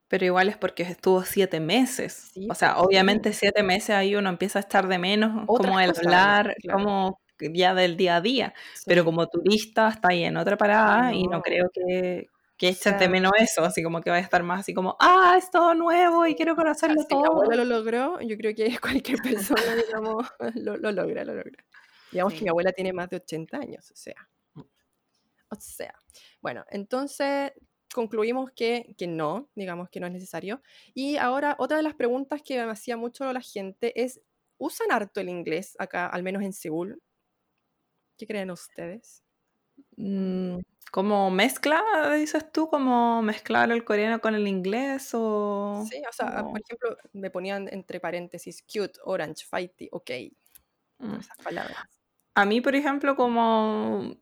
[0.08, 2.32] Pero igual es porque estuvo siete meses.
[2.34, 3.40] Sí, o sea, pues, obviamente sí.
[3.42, 6.78] siete meses ahí uno empieza a estar de menos, Otras como el cosas, hablar, claro.
[6.80, 7.22] como
[7.54, 8.54] ya del día a día.
[8.86, 9.06] Pero Sí.
[9.06, 11.42] como turista está ahí en otra parada y no No.
[11.42, 14.42] creo que, que O eches de sea- menos eso, así como que va a estar
[14.44, 17.26] más así como, ah, es todo nuevo y quiero O sea, conocerlo mi todo.
[17.26, 21.66] abuela lo logró, yo creo que cualquier persona, digamos, lo, lo logra, lo logra.
[22.12, 24.30] Digamos que mi abuela tiene más de 80 años, o sea.
[24.56, 25.94] O sea.
[26.42, 27.52] Bueno, entonces
[27.94, 30.62] concluimos que, que no, digamos que no es necesario.
[30.94, 34.22] Y ahora, otra de las preguntas que me hacía mucho la gente es,
[34.58, 37.02] ¿usan harto el inglés acá, al menos en Seúl?
[38.18, 39.24] ¿Qué creen ustedes?
[39.98, 40.60] Mm,
[40.92, 41.84] ¿Como mezcla,
[42.16, 42.70] dices tú?
[42.70, 45.86] ¿Como mezclar el coreano con el inglés o...?
[45.90, 50.12] Sí, o sea, o- por ejemplo, me ponían entre paréntesis cute, orange, fighty, ok,
[51.00, 51.16] Mm.
[51.20, 51.78] esas palabras.
[52.36, 54.16] A mí, por ejemplo, como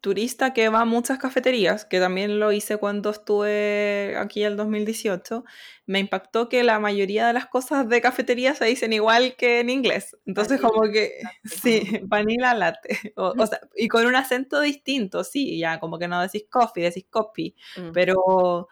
[0.00, 5.44] turista que va a muchas cafeterías, que también lo hice cuando estuve aquí el 2018,
[5.86, 9.70] me impactó que la mayoría de las cosas de cafetería se dicen igual que en
[9.70, 10.16] inglés.
[10.26, 11.12] Entonces, Vanilla como que,
[11.44, 12.88] sí, vanilla latte.
[13.16, 16.84] O, o sea, y con un acento distinto, sí, ya, como que no decís coffee,
[16.84, 17.92] decís coffee, Mm.
[17.92, 18.68] pero,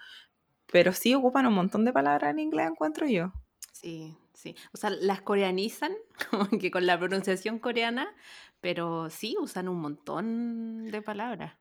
[0.71, 3.33] pero sí ocupan un montón de palabras en inglés, encuentro yo.
[3.73, 4.55] Sí, sí.
[4.73, 5.93] O sea, las coreanizan,
[6.31, 8.15] como que con la pronunciación coreana,
[8.61, 11.59] pero sí usan un montón de palabras.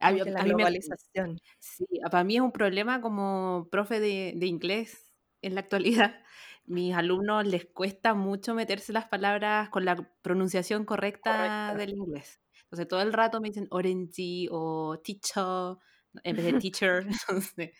[0.00, 1.38] A, que la a mí me- globalización.
[1.58, 6.22] sí, para mí es un problema como profe de, de inglés en la actualidad.
[6.66, 11.74] Mis alumnos les cuesta mucho meterse las palabras con la pronunciación correcta, Correcta.
[11.74, 12.40] del inglés.
[12.64, 15.76] Entonces todo el rato me dicen orange o teacher
[16.22, 17.06] en vez de teacher.
[17.06, 17.72] Entonces,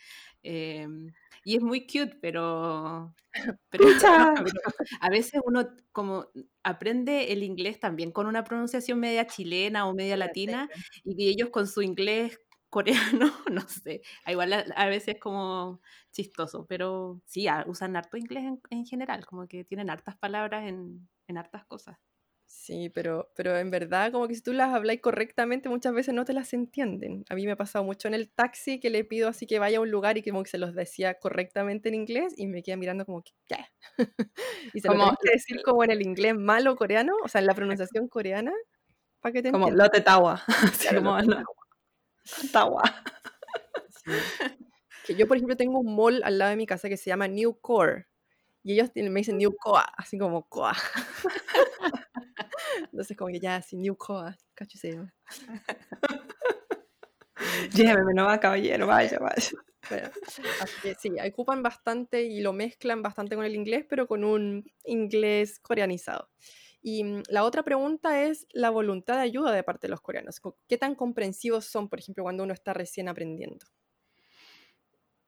[0.42, 1.12] em,
[1.44, 3.14] y es muy cute, pero,
[3.70, 4.34] pero, Pucha.
[4.36, 4.50] pero
[5.00, 6.28] a veces uno como
[6.62, 10.68] aprende el inglés también con una pronunciación media chilena o media latina
[11.04, 15.80] y ellos con su inglés coreano, no sé, igual a, a veces como
[16.12, 20.68] chistoso, pero sí, a- usan harto inglés en, en general, como que tienen hartas palabras
[20.68, 21.98] en, en hartas cosas.
[22.56, 26.24] Sí, pero, pero en verdad, como que si tú las habláis correctamente, muchas veces no
[26.24, 27.24] te las entienden.
[27.28, 29.78] A mí me ha pasado mucho en el taxi que le pido así que vaya
[29.78, 32.62] a un lugar y que como que se los decía correctamente en inglés y me
[32.62, 33.56] queda mirando como que, ¿qué?
[34.72, 37.40] y se lo Como- tenés que decir como en el inglés malo coreano, o sea,
[37.40, 38.52] en la pronunciación coreana,
[39.20, 39.86] para que te Como entiendan.
[39.86, 40.42] lote tawa.
[40.80, 41.44] Claro, como lote
[42.52, 42.82] tawa.
[44.04, 44.12] Sí.
[45.06, 47.28] Que yo, por ejemplo, tengo un mall al lado de mi casa que se llama
[47.28, 48.06] New Core.
[48.62, 50.74] Y ellos me dicen New Coa, así como Coa.
[52.82, 55.08] Entonces, como que ya, sí, New Coa, cachuseo.
[57.74, 59.50] Lléveme, no va, caballero, vaya, vaya.
[59.90, 60.08] Bueno,
[60.62, 64.64] así que sí, ocupan bastante y lo mezclan bastante con el inglés, pero con un
[64.84, 66.30] inglés coreanizado.
[66.80, 70.40] Y mm, la otra pregunta es la voluntad de ayuda de parte de los coreanos.
[70.40, 73.66] Co- ¿Qué tan comprensivos son, por ejemplo, cuando uno está recién aprendiendo?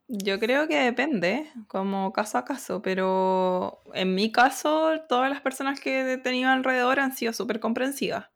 [0.08, 5.80] Yo creo que depende, como caso a caso, pero en mi caso, todas las personas
[5.80, 8.26] que he tenido alrededor han sido súper comprensivas.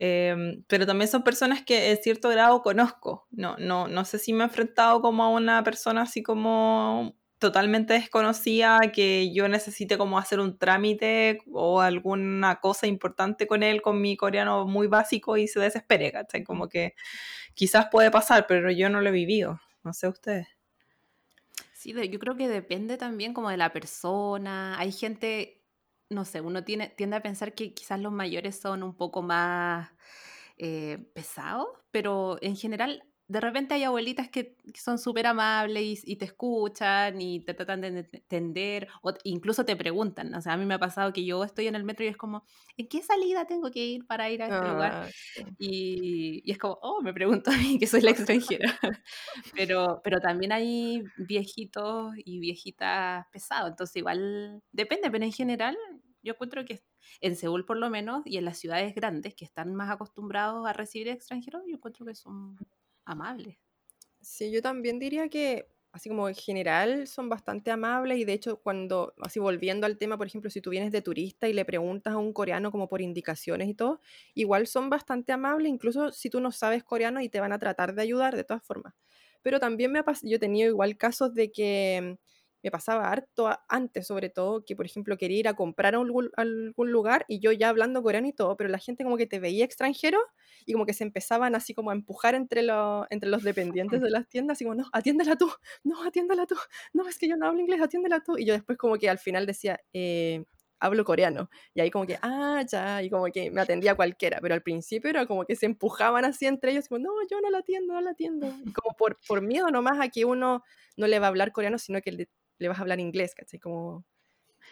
[0.00, 3.26] Em, pero también son personas que en cierto grado conozco.
[3.30, 7.94] No, no, no sé si me he enfrentado como a una persona así como totalmente
[7.94, 14.00] desconocida que yo necesite como hacer un trámite o alguna cosa importante con él, con
[14.02, 16.44] mi coreano muy básico y se desespere, ¿cachai?
[16.44, 16.94] Como que
[17.54, 19.60] quizás puede pasar, pero yo no lo he vivido.
[19.84, 20.57] No sé ustedes.
[21.78, 24.76] Sí, yo creo que depende también como de la persona.
[24.80, 25.64] Hay gente,
[26.10, 29.88] no sé, uno tiene, tiende a pensar que quizás los mayores son un poco más
[30.56, 36.12] eh, pesados, pero en general de repente hay abuelitas que, que son súper amables y,
[36.12, 40.34] y te escuchan y te tratan de ent- entender o incluso te preguntan.
[40.34, 42.16] O sea, a mí me ha pasado que yo estoy en el metro y es
[42.16, 42.44] como,
[42.76, 44.96] ¿en qué salida tengo que ir para ir a este lugar?
[44.96, 45.44] Ah, sí.
[45.58, 48.78] Y, y es como, oh, me pregunto a mí que soy la extranjera.
[49.54, 55.76] pero, pero también hay viejitos y viejitas pesados, entonces igual depende, pero en general
[56.22, 56.82] yo encuentro que
[57.20, 60.72] en Seúl por lo menos y en las ciudades grandes que están más acostumbrados a
[60.72, 62.56] recibir extranjeros, yo encuentro que son
[63.08, 63.58] amables.
[64.20, 68.60] Sí, yo también diría que, así como en general, son bastante amables y de hecho
[68.60, 72.14] cuando, así volviendo al tema, por ejemplo, si tú vienes de turista y le preguntas
[72.14, 74.00] a un coreano como por indicaciones y todo,
[74.34, 77.94] igual son bastante amables, incluso si tú no sabes coreano y te van a tratar
[77.94, 78.94] de ayudar de todas formas.
[79.42, 82.18] Pero también me ha pas- yo he tenido igual casos de que
[82.62, 86.30] me pasaba harto antes, sobre todo, que por ejemplo quería ir a comprar a algún,
[86.36, 89.26] a algún lugar y yo ya hablando coreano y todo, pero la gente como que
[89.26, 90.18] te veía extranjero
[90.66, 94.10] y como que se empezaban así como a empujar entre, los entre los dependientes de
[94.10, 95.50] las tiendas, así como, no, atiéndela tú,
[95.84, 96.56] no, atiéndela tú,
[96.92, 98.36] no, es que yo no hablo inglés, atiéndela tú.
[98.38, 100.44] Y yo después como que al final decía, eh,
[100.80, 101.50] hablo coreano.
[101.74, 105.10] Y ahí como que, ah, ya, y como que me atendía cualquiera, pero al principio
[105.10, 108.00] era como que se empujaban así entre ellos, como, no, yo no la atiendo, no
[108.00, 108.46] la atiendo.
[108.64, 110.62] Y como por, por miedo nomás a que uno
[110.96, 113.60] no le va a hablar coreano, sino que le, le vas a hablar inglés, ¿cachai?
[113.60, 114.04] Como,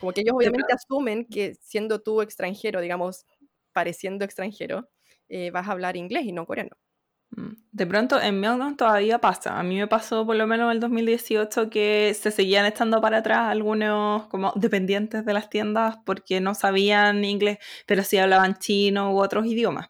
[0.00, 3.26] como que ellos obviamente asumen que siendo tú extranjero, digamos,
[3.72, 4.88] pareciendo extranjero,
[5.28, 6.76] eh, vas a hablar inglés y no coreano.
[7.30, 7.52] Mm.
[7.72, 9.58] De pronto en Melbourne todavía pasa.
[9.58, 13.18] A mí me pasó por lo menos en el 2018 que se seguían estando para
[13.18, 19.12] atrás algunos como dependientes de las tiendas porque no sabían inglés, pero sí hablaban chino
[19.12, 19.88] u otros idiomas.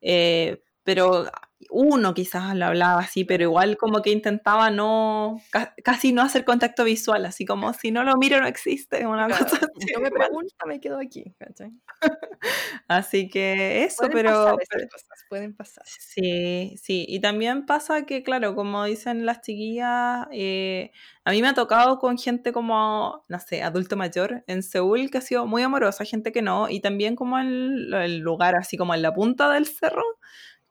[0.00, 1.26] Eh, pero
[1.68, 6.44] uno quizás lo hablaba así, pero igual como que intentaba no, ca- casi no hacer
[6.44, 9.92] contacto visual, así como si no lo miro no existe, una Claro, cosa si así.
[9.94, 11.70] no me pregunta, me quedo aquí, ¿cachai?
[12.88, 15.84] Así que eso, Pueden pero, pasar pero- cosas, pueden pasar.
[15.86, 20.90] Sí, sí, y también pasa que, claro, como dicen las chiquillas, eh,
[21.24, 25.18] a mí me ha tocado con gente como, no sé, adulto mayor en Seúl que
[25.18, 28.94] ha sido muy amorosa, gente que no, y también como en el lugar, así como
[28.94, 30.02] en la punta del cerro,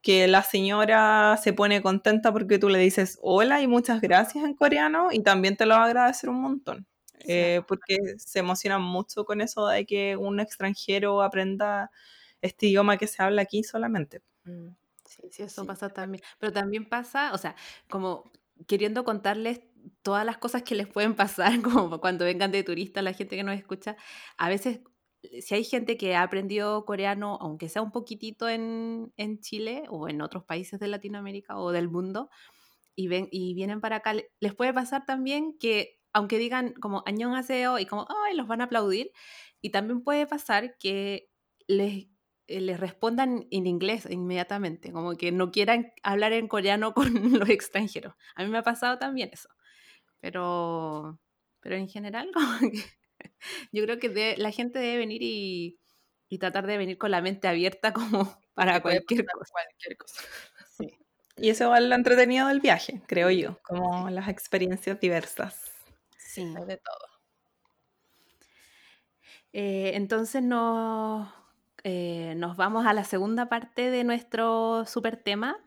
[0.01, 4.53] que la señora se pone contenta porque tú le dices hola y muchas gracias en
[4.55, 6.87] coreano y también te lo va a agradecer un montón.
[7.27, 11.91] eh, porque se emocionan mucho con eso de que un extranjero aprenda
[12.41, 14.21] este idioma que se habla aquí solamente.
[14.45, 14.69] Mm.
[15.05, 16.23] Sí, sí, eso Sí, pasa también.
[16.39, 17.55] Pero también pasa, o sea,
[17.89, 18.31] como
[18.67, 19.61] queriendo contarles
[20.03, 23.43] todas las cosas que les pueden pasar, como cuando vengan de turista, la gente que
[23.43, 23.95] nos escucha,
[24.37, 24.81] a veces,
[25.41, 30.07] si hay gente que ha aprendido coreano, aunque sea un poquitito en, en Chile o
[30.09, 32.29] en otros países de Latinoamérica o del mundo,
[32.95, 37.03] y, ven, y vienen para acá, le- les puede pasar también que, aunque digan como
[37.05, 39.11] annyeonghaseyo y como, ay, los van a aplaudir,
[39.61, 41.29] y también puede pasar que
[41.67, 42.07] les
[42.47, 47.05] eh, les respondan en inglés inmediatamente, como que no quieran hablar en coreano con
[47.39, 48.15] los extranjeros.
[48.35, 49.49] A mí me ha pasado también eso,
[50.19, 51.19] pero,
[51.61, 52.83] pero en general como que
[53.71, 55.79] yo creo que de- la gente debe venir y,
[56.29, 59.51] y tratar de venir con la mente abierta como para cualquier cosa.
[59.51, 60.21] cualquier cosa.
[60.77, 60.93] Sí.
[61.37, 65.71] Y eso es lo entretenido del viaje, creo yo, como las experiencias diversas.
[66.17, 66.45] Sí.
[66.67, 67.07] De todo.
[69.53, 71.27] Eh, entonces nos
[71.83, 75.57] eh, nos vamos a la segunda parte de nuestro super tema.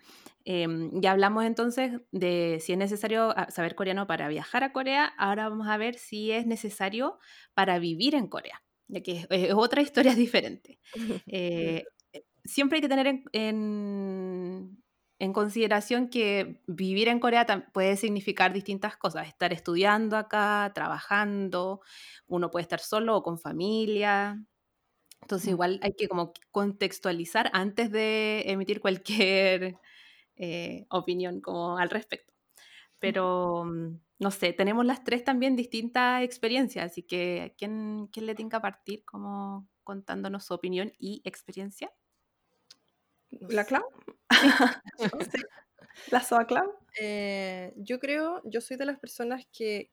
[0.44, 5.06] Em, ya hablamos entonces de si es necesario ah, saber coreano para viajar a Corea.
[5.18, 7.18] Ahora vamos a ver si es necesario
[7.54, 10.78] para vivir en Corea, ya que es, es otra historia diferente.
[11.26, 11.84] Eh,
[12.44, 14.82] siempre hay que tener en, en,
[15.18, 19.28] en consideración que vivir en Corea puede significar distintas cosas.
[19.28, 21.80] Estar estudiando acá, trabajando,
[22.26, 24.44] uno puede estar solo o con familia.
[25.22, 25.52] Entonces Mm.
[25.52, 29.80] igual hay que como contextualizar antes de emitir cualquier
[30.44, 32.34] eh, opinión como al respecto.
[32.98, 38.34] Pero mm, no sé, tenemos las tres también distintas experiencias, así que ¿quién, quién le
[38.34, 41.92] tenga partir como contándonos su opinión y experiencia?
[43.30, 43.68] No ¿La sé.
[43.68, 43.84] Clau?
[46.10, 46.74] ¿La Soa Clau?
[46.98, 49.92] Eh, yo creo, yo soy de las personas que,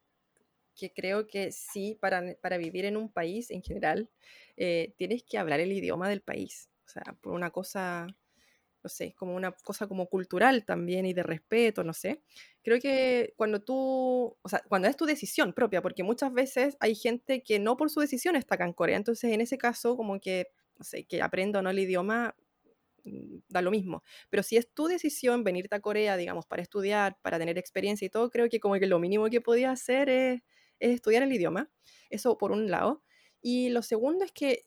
[0.76, 4.10] que creo que sí, para, para vivir en un país en general,
[4.58, 6.72] eh, tienes que hablar el idioma del país.
[6.88, 8.08] O sea, por una cosa,
[8.84, 12.24] no sé, como una cosa como cultural también y de respeto, no sé.
[12.64, 16.96] Creo que cuando tú, o sea, cuando es tu decisión propia, porque muchas veces hay
[16.96, 20.20] gente que no por su decisión está acá en Corea, entonces en ese caso como
[20.20, 22.36] que, no sé, que aprenda o no el idioma,
[23.04, 24.04] mm, da lo mismo.
[24.30, 28.10] Pero si es tu decisión venirte a Corea, digamos, para estudiar, para tener experiencia y
[28.10, 30.42] todo, creo que como que lo mínimo que podía hacer es
[30.80, 31.70] estudiar el idioma.
[32.10, 33.04] Eso por un lado.
[33.42, 34.66] Y lo segundo es que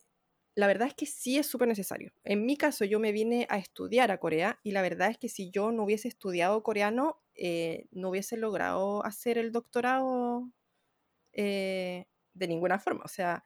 [0.54, 2.12] la verdad es que sí es súper necesario.
[2.24, 5.28] En mi caso, yo me vine a estudiar a Corea y la verdad es que
[5.28, 10.50] si yo no hubiese estudiado coreano, eh, no hubiese logrado hacer el doctorado
[11.32, 13.02] eh, de ninguna forma.
[13.04, 13.44] O sea,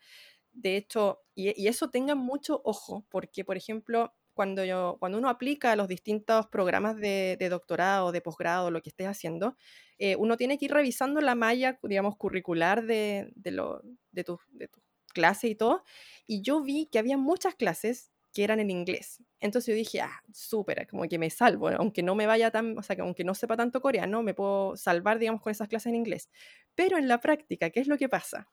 [0.53, 5.73] de hecho, y, eso tengan mucho ojo, porque, por ejemplo, cuando, yo, cuando uno aplica
[5.73, 9.57] a los distintos programas de, de doctorado, de posgrado, lo que estés haciendo,
[9.99, 14.39] eh, uno tiene que ir revisando la malla, digamos, curricular de, de, lo, de, tu,
[14.49, 14.81] de tu
[15.17, 15.83] clase y todo.
[16.27, 19.23] Y yo vi que había muchas clases que eran en inglés.
[19.41, 22.83] Entonces yo dije, ah, súper, como que me salvo, aunque no me vaya tan, o
[22.83, 25.95] sea, que aunque no sepa tanto coreano, me puedo salvar, digamos, con esas clases en
[25.95, 26.29] inglés.
[26.75, 28.47] Pero en la práctica, ¿qué es lo que pasa?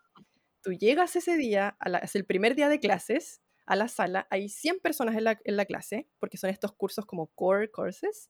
[0.62, 4.26] Tú llegas ese día, a la, es el primer día de clases, a la sala,
[4.30, 8.30] hay 100 personas en la, en la clase, porque son estos cursos como core courses,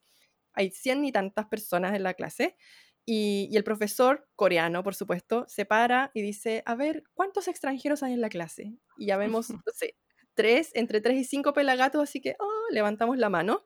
[0.53, 2.55] hay 100 y tantas personas en la clase,
[3.05, 8.03] y, y, el profesor, coreano por supuesto, se para y dice, a ver, ¿cuántos extranjeros
[8.03, 8.77] hay en la clase?
[8.97, 9.95] Y ya vemos, no sé,
[10.33, 13.65] tres, entre tres y cinco pelagatos, así que oh, levantamos la mano.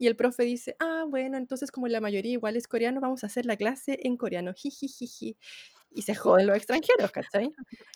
[0.00, 3.26] Y el profe dice, ah, bueno, entonces como la mayoría igual es coreano, vamos a
[3.26, 5.36] hacer la clase en coreano, jijijiji.
[5.90, 7.50] Y se joden los extranjeros, ¿cachai?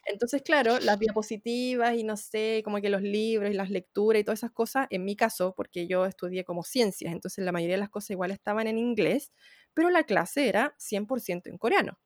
[0.06, 4.24] Entonces, claro, las diapositivas y no sé, como que los libros y las lecturas y
[4.24, 7.80] todas esas cosas, en mi caso, porque yo estudié como ciencias, entonces la mayoría de
[7.80, 9.30] las cosas igual estaban en inglés,
[9.74, 11.98] pero la clase era 100% en coreano.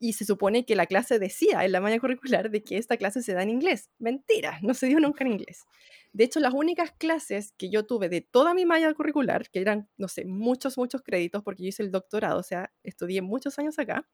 [0.00, 3.22] Y se supone que la clase decía en la malla curricular de que esta clase
[3.22, 3.90] se da en inglés.
[3.98, 5.64] Mentira, no se dio nunca en inglés.
[6.12, 9.88] De hecho, las únicas clases que yo tuve de toda mi malla curricular, que eran,
[9.96, 13.78] no sé, muchos, muchos créditos, porque yo hice el doctorado, o sea, estudié muchos años
[13.78, 14.08] acá,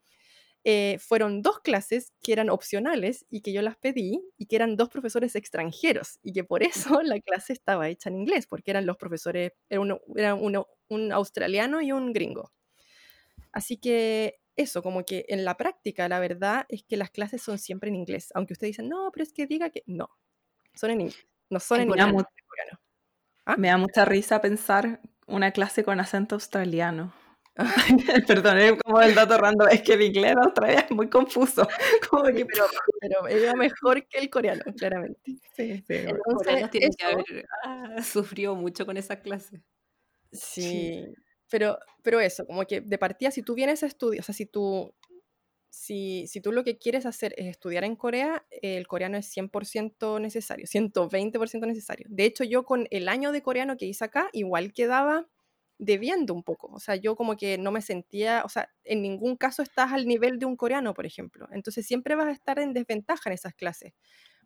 [0.67, 4.77] eh, fueron dos clases que eran opcionales y que yo las pedí y que eran
[4.77, 8.87] dos profesores extranjeros y que por eso la clase estaba hecha en inglés, porque eran
[8.87, 12.51] los profesores, era, uno, era uno, un australiano y un gringo.
[13.55, 17.59] Así que eso, como que en la práctica, la verdad es que las clases son
[17.59, 20.11] siempre en inglés, aunque ustedes dicen, no, pero es que diga que no,
[20.75, 22.25] son en inglés, no son en, inglés.
[23.47, 23.57] ¿Ah?
[23.57, 27.15] me da mucha risa pensar una clase con acento australiano.
[28.27, 31.69] Perdón, es como el dato random, es que el inglés de Australia es muy confuso.
[32.11, 32.65] Como que, Pero,
[33.01, 35.21] pero era mejor que el coreano, claramente.
[35.25, 39.63] sí, sí, Los Entonces, coreanos tienen que eso- haber ah, sufrido mucho con esa clase.
[40.33, 41.07] Sí,
[41.55, 44.45] pero, pero eso, como que de partida, si tú vienes a estudiar, o sea, si
[44.45, 44.93] tú,
[45.71, 49.33] si, si tú lo que quieres hacer es estudiar en Corea, eh, el coreano es
[49.33, 52.09] 100% necesario, 120% necesario.
[52.11, 55.29] De hecho, yo con el año de coreano que hice acá, igual quedaba
[55.79, 56.73] debiendo un poco.
[56.73, 60.09] O sea, yo como que no me sentía, o sea, en ningún caso estás al
[60.09, 61.47] nivel de un coreano, por ejemplo.
[61.53, 63.93] Entonces siempre vas a estar en desventaja en esas clases.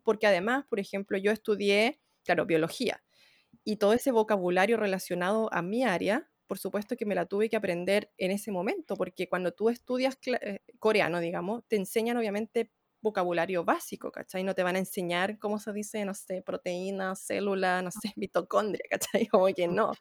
[0.03, 3.01] Porque además, por ejemplo, yo estudié, claro, biología.
[3.63, 7.55] Y todo ese vocabulario relacionado a mi área, por supuesto que me la tuve que
[7.55, 12.71] aprender en ese momento, porque cuando tú estudias eh, coreano, digamos, te enseñan obviamente
[13.01, 14.43] vocabulario básico, ¿cachai?
[14.43, 18.83] No te van a enseñar cómo se dice, no sé, proteína, célula, no sé, mitocondria,
[18.89, 19.27] ¿cachai?
[19.27, 19.93] Como que no.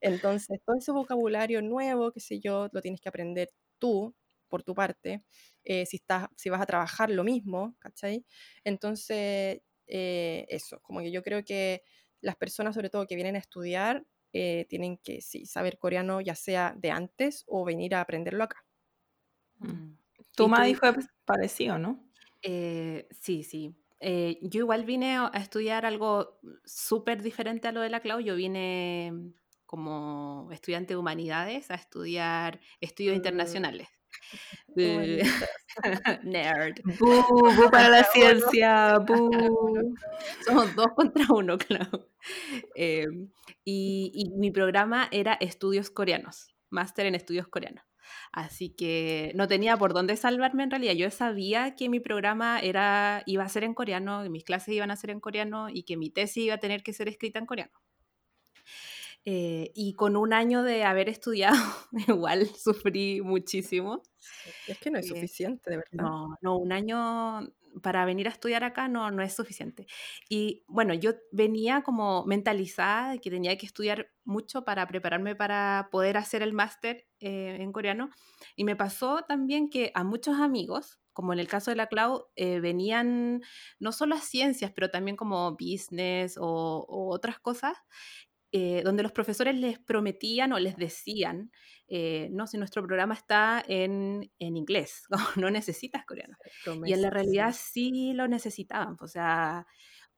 [0.00, 4.14] Entonces, todo ese vocabulario nuevo, qué sé yo, lo tienes que aprender tú,
[4.48, 5.24] por tu parte.
[5.64, 8.24] Eh, si, estás, si vas a trabajar, lo mismo, ¿cachai?
[8.62, 11.82] Entonces, eh, eso, como que yo creo que
[12.20, 16.34] las personas, sobre todo que vienen a estudiar, eh, tienen que sí, saber coreano, ya
[16.34, 18.64] sea de antes o venir a aprenderlo acá.
[19.60, 19.98] Mm.
[20.18, 20.94] ¿Y Tu tú, Madi fue
[21.26, 22.08] parecido, ¿no?
[22.42, 23.74] Eh, sí, sí.
[24.00, 28.20] eh, yo igual vine a estudiar algo súper diferente a lo de la Clau.
[28.20, 29.12] Yo vine
[29.66, 33.16] como estudiante de humanidades a estudiar estudios Mm.
[33.16, 33.88] internacionales.
[36.24, 36.80] Nerd.
[36.98, 37.22] Bu,
[37.56, 39.30] bu para la ciencia, bu.
[40.46, 42.08] Somos dos contra uno, claro.
[42.74, 43.06] Eh,
[43.64, 47.84] y, y mi programa era estudios coreanos, máster en estudios coreanos.
[48.32, 50.94] Así que no tenía por dónde salvarme en realidad.
[50.94, 54.90] Yo sabía que mi programa era, iba a ser en coreano, que mis clases iban
[54.90, 57.46] a ser en coreano y que mi tesis iba a tener que ser escrita en
[57.46, 57.72] coreano.
[59.30, 61.56] Eh, y con un año de haber estudiado,
[62.08, 64.02] igual sufrí muchísimo.
[64.66, 66.10] Es que no es Eh, suficiente, de verdad.
[66.10, 67.48] No, no, un año
[67.82, 69.86] para venir a estudiar acá no, no es suficiente.
[70.28, 75.88] Y bueno, yo venía como mentalizada de que tenía que estudiar mucho para prepararme para
[75.92, 78.10] poder hacer el máster eh, en coreano.
[78.56, 82.26] Y me pasó también que a muchos amigos, como en el caso de la Clau,
[82.36, 83.42] eh, venían
[83.80, 87.76] no solo a ciencias, pero también como business o, o otras cosas,
[88.52, 91.50] eh, donde los profesores les prometían o les decían,
[91.88, 95.04] eh, no, si nuestro programa está en, en inglés,
[95.46, 96.36] no necesitas coreano.
[96.84, 97.90] Y en la realidad sí.
[97.92, 99.66] sí lo necesitaban, o sea,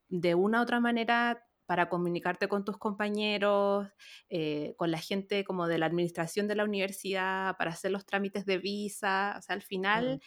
[0.09, 3.87] de una u otra manera para comunicarte con tus compañeros,
[4.29, 8.45] eh, con la gente como de la administración de la universidad, para hacer los trámites
[8.45, 9.61] de visa, o sea, al
[9.95, 10.17] Mm.
[10.17, 10.21] final,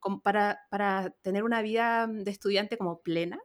[0.00, 3.38] como para, para tener una vida de estudiante como plena,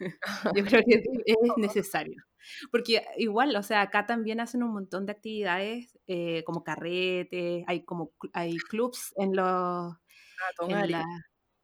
[0.52, 0.96] yo creo que
[1.26, 2.22] es necesario.
[2.70, 7.84] Porque igual, o sea, acá también hacen un montón de actividades eh, como carretes, hay
[7.84, 9.94] como hay clubs en los
[10.38, 11.04] Ah, en la,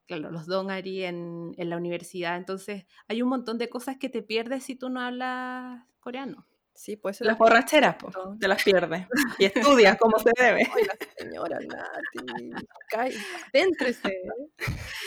[0.07, 2.37] claro, los dongari en, en la universidad.
[2.37, 6.47] Entonces, hay un montón de cosas que te pierdes si tú no hablas coreano.
[6.75, 9.07] Sí, puede ser Las borracheras, pues, te las pierdes.
[9.39, 10.67] Y estudias como se debe.
[10.75, 13.17] Ay, la señora Nati.
[13.51, 14.21] Céntrese.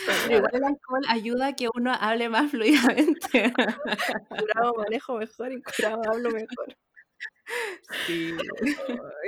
[0.05, 3.53] Pero igual el alcohol ayuda a que uno hable más fluidamente.
[4.29, 6.77] Curado manejo mejor y curado hablo mejor.
[8.05, 8.33] Sí.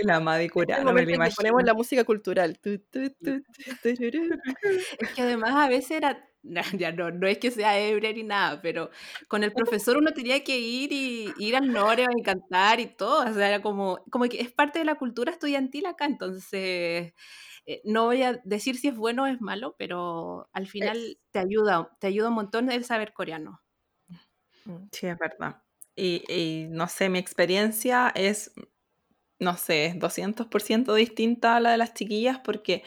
[0.04, 2.60] La Madi Es el curada, no me ponemos la música cultural.
[2.60, 3.42] Tu, tu, tu,
[3.82, 4.38] tu, tururú.
[5.00, 8.24] Es que además a veces era, na- ya no, no es que sea ebria ni
[8.24, 8.90] nada, pero
[9.28, 13.30] con el profesor uno tenía que ir y ir al Noreo y cantar y todo,
[13.30, 17.14] o sea, era como, como que es parte de la cultura estudiantil acá, entonces
[17.66, 21.20] eh, no voy a decir si es bueno o es malo, pero al final Es.
[21.32, 23.62] te ayuda, te ayuda un montón el saber coreano.
[24.92, 25.64] Sí, es verdad.
[25.96, 28.52] Y, y no sé, mi experiencia es,
[29.40, 32.84] no sé, es 200% distinta a la de las chiquillas porque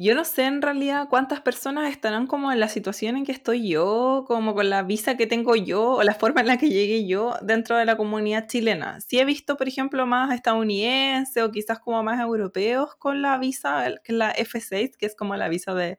[0.00, 3.68] yo no sé en realidad cuántas personas estarán como en la situación en que estoy
[3.68, 7.04] yo, como con la visa que tengo yo o la forma en la que llegué
[7.04, 9.00] yo dentro de la comunidad chilena.
[9.00, 13.92] Sí he visto, por ejemplo, más estadounidenses o quizás como más europeos con la visa,
[14.04, 15.98] que es la F6, que es como la visa de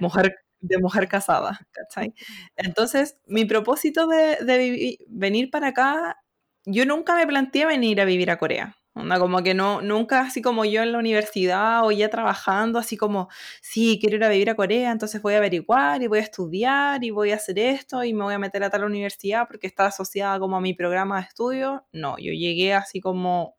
[0.00, 2.14] mujer, de mujer casada, ¿cachai?
[2.56, 6.16] Entonces, mi propósito de, venir para acá,
[6.64, 8.79] yo nunca me planteé venir a vivir a Corea.
[8.94, 12.96] Onda, como que no, nunca así como yo en la universidad o ya trabajando, así
[12.96, 13.28] como,
[13.62, 17.04] sí, quiero ir a vivir a Corea, entonces voy a averiguar y voy a estudiar
[17.04, 19.86] y voy a hacer esto y me voy a meter a tal universidad porque está
[19.86, 21.86] asociada como a mi programa de estudio.
[21.92, 23.56] No, yo llegué así como,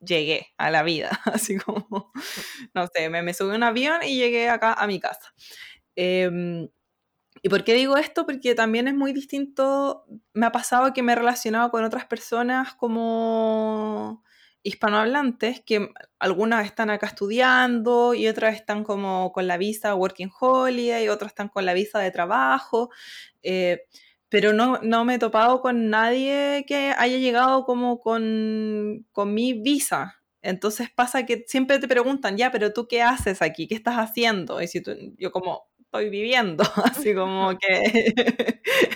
[0.00, 2.12] llegué a la vida, así como,
[2.74, 5.34] no sé, me, me subí a un avión y llegué acá a mi casa.
[5.96, 6.68] Em,
[7.42, 8.26] ¿Y por qué digo esto?
[8.26, 12.74] Porque también es muy distinto, me ha pasado que me he relacionado con otras personas
[12.74, 14.22] como
[14.62, 21.04] hispanohablantes, que algunas están acá estudiando y otras están como con la visa Working Holiday,
[21.04, 22.90] y otras están con la visa de trabajo,
[23.42, 23.82] eh,
[24.28, 29.52] pero no, no me he topado con nadie que haya llegado como con, con mi
[29.54, 30.22] visa.
[30.42, 34.60] Entonces pasa que siempre te preguntan, ya, pero tú qué haces aquí, qué estás haciendo?
[34.62, 38.14] Y si tú, yo como, estoy viviendo, así como que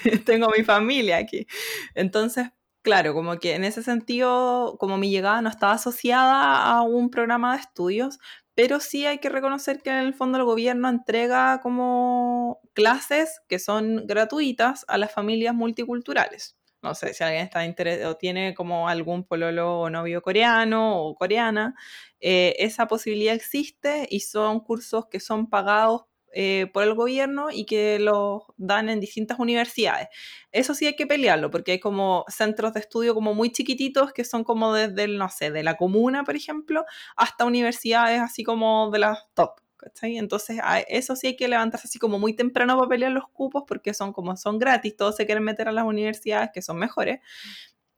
[0.25, 1.47] tengo mi familia aquí.
[1.95, 2.49] Entonces,
[2.87, 7.57] claro, como que en ese sentido, como mi llegada no estaba asociada a un programa
[7.57, 8.21] de estudios,
[8.55, 13.59] pero sí hay que reconocer que en el fondo el gobierno entrega como clases que
[13.59, 16.57] son gratuitas a las familias multiculturales.
[16.81, 21.17] No sé si alguien está interesado o tiene como algún pololo o novio coreano o
[21.17, 21.75] coreana,
[22.21, 26.03] eh, esa posibilidad existe y son cursos que son pagados
[26.39, 30.09] eh, por el gobierno y que los dan en distintas universidades.
[30.53, 34.23] Eso sí hay que pelearlo, porque hay como centros de estudio como muy chiquititos que
[34.23, 36.85] son como desde, el, no sé, de la comuna, por ejemplo,
[37.17, 39.63] hasta universidades así como de las top.
[39.79, 40.19] ¿cachai?
[40.19, 43.95] Entonces, eso sí hay que levantarse así como muy temprano para pelear los cupos, porque
[43.95, 47.21] son como son gratis, todos se quieren meter a las universidades que son mejores.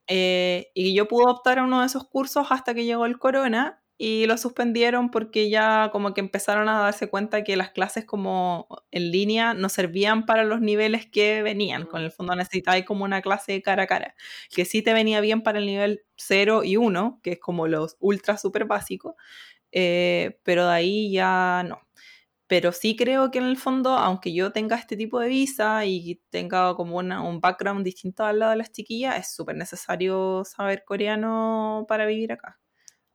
[0.06, 3.82] Eh, y yo pude optar a uno de esos cursos hasta que llegó el corona,
[4.00, 8.68] y lo suspendieron porque ya como que empezaron a darse cuenta que las clases como
[8.92, 11.84] en línea no servían para los niveles que venían.
[11.86, 14.14] Con el fondo necesitáis como una clase cara a cara,
[14.54, 17.96] que sí te venía bien para el nivel 0 y 1, que es como los
[18.00, 19.14] ultra super básicos,
[19.72, 21.80] eh, pero de ahí ya no.
[22.48, 26.20] Pero sí creo que en el fondo, aunque yo tenga este tipo de visa y
[26.30, 31.84] tenga como un background distinto al lado de las chiquillas, es súper necesario saber coreano
[31.88, 32.58] para vivir acá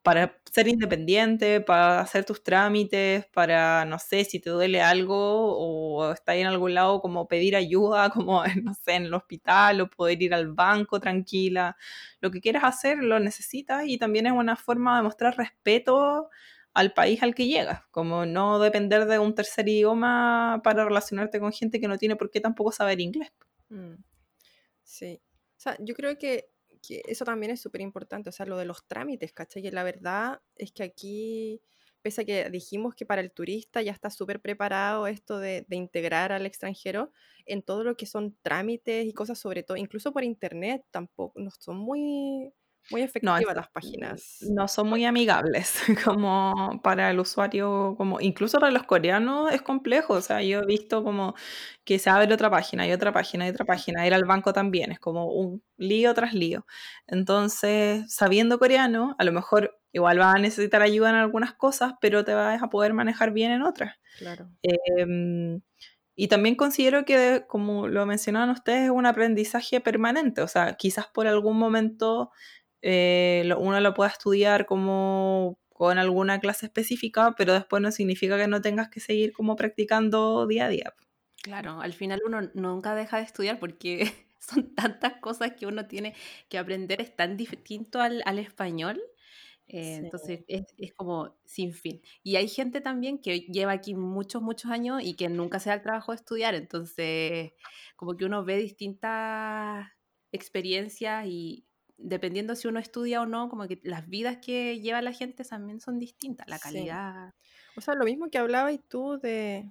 [0.04, 6.12] para ser independiente, para hacer tus trámites, para, no sé, si te duele algo o
[6.12, 10.22] estás en algún lado, como pedir ayuda, como, no sé, en el hospital o poder
[10.22, 11.78] ir al banco tranquila.
[12.20, 16.30] Lo que quieras hacer lo necesitas y también es una forma de mostrar respeto
[16.74, 21.54] al país al que llegas, como no depender de un tercer idioma para relacionarte con
[21.54, 23.32] gente que no tiene por qué tampoco saber inglés.
[23.70, 23.96] Mm.
[24.84, 25.22] Sí.
[25.58, 26.50] O sea, yo creo que
[26.86, 29.66] que eso también es súper importante, o sea, lo de los trámites, ¿cachai?
[29.66, 31.62] Y la verdad es que aquí,
[32.02, 35.76] pese a que dijimos que para el turista ya está súper preparado esto de, de,
[35.78, 37.12] integrar al extranjero,
[37.46, 41.50] en todo lo que son trámites y cosas, sobre todo, incluso por internet, tampoco, no
[41.52, 42.54] son muy,
[42.92, 44.38] muy efectivas no, las páginas.
[44.50, 50.14] No son muy amigables como para el usuario, como incluso para los coreanos es complejo.
[50.14, 51.34] O sea, yo he visto como
[51.86, 54.06] que se abre otra página y otra página y otra página.
[54.06, 56.66] Ir al banco también es como un lío tras lío.
[57.08, 62.26] Entonces, sabiendo coreano, a lo mejor igual vas a necesitar ayuda en algunas cosas, pero
[62.26, 63.96] te vas a poder manejar bien en otras.
[64.18, 64.50] Claro.
[64.64, 65.60] Eh,
[66.16, 70.42] y también considero que, como lo mencionaban ustedes, es un aprendizaje permanente.
[70.42, 72.32] O sea, quizás por algún momento
[72.86, 78.48] eh, uno lo pueda estudiar como con alguna clase específica, pero después no significa que
[78.48, 80.94] no tengas que seguir como practicando día a día.
[81.42, 86.14] Claro, al final uno nunca deja de estudiar porque son tantas cosas que uno tiene
[86.50, 89.02] que aprender, es tan distinto al, al español.
[89.68, 90.02] Eh, sí.
[90.04, 92.02] Entonces es, es, como sin fin.
[92.22, 95.76] Y hay gente también que lleva aquí muchos, muchos años y que nunca se da
[95.76, 96.54] el trabajo de estudiar.
[96.54, 97.54] Entonces,
[97.96, 99.88] como que uno ve distintas
[100.34, 101.66] experiencias y
[101.98, 105.80] dependiendo si uno estudia o no, como que las vidas que lleva la gente también
[105.80, 107.34] son distintas, la calidad.
[107.42, 107.72] Sí.
[107.78, 109.70] O sea, lo mismo que hablabas tú de,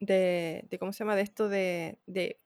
[0.00, 1.16] de, de, ¿cómo se llama?
[1.16, 2.40] De esto de, de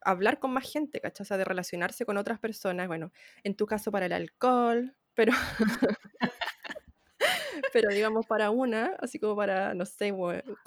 [0.00, 1.24] hablar con más gente, ¿cachai?
[1.24, 3.12] O sea, de relacionarse con otras personas, bueno,
[3.44, 5.32] en tu caso para el alcohol, pero...
[7.72, 10.14] pero digamos para una, así como para, no sé,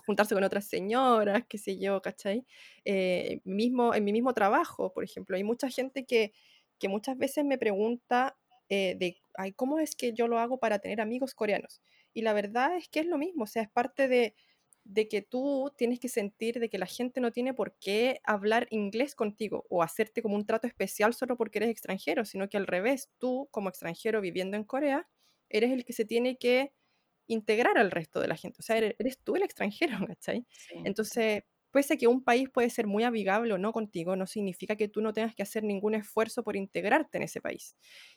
[0.05, 2.45] juntarse con otras señoras, qué sé yo, ¿cachai?
[2.85, 6.33] Eh, mismo, en mi mismo trabajo, por ejemplo, hay mucha gente que,
[6.81, 8.37] que muchas veces me pregunta
[8.69, 11.81] eh, de, ay, ¿cómo es que yo lo hago para tener amigos coreanos?
[12.13, 14.35] Y la verdad es que es lo mismo, o sea, es parte de,
[14.83, 18.67] de que tú tienes que sentir de que la gente no tiene por qué hablar
[18.71, 22.67] inglés contigo o hacerte como un trato especial solo porque eres extranjero, sino que al
[22.67, 25.07] revés, tú como extranjero viviendo en Corea,
[25.49, 26.73] eres el que se tiene que
[27.27, 30.45] integrar al resto de la gente, o sea, eres, eres tú el extranjero, ¿cachai?
[30.49, 30.75] Sí.
[30.83, 34.75] Entonces, pese a que un país puede ser muy amigable o no contigo, no significa
[34.75, 37.75] que tú no tengas que hacer ningún esfuerzo por integrarte en ese país.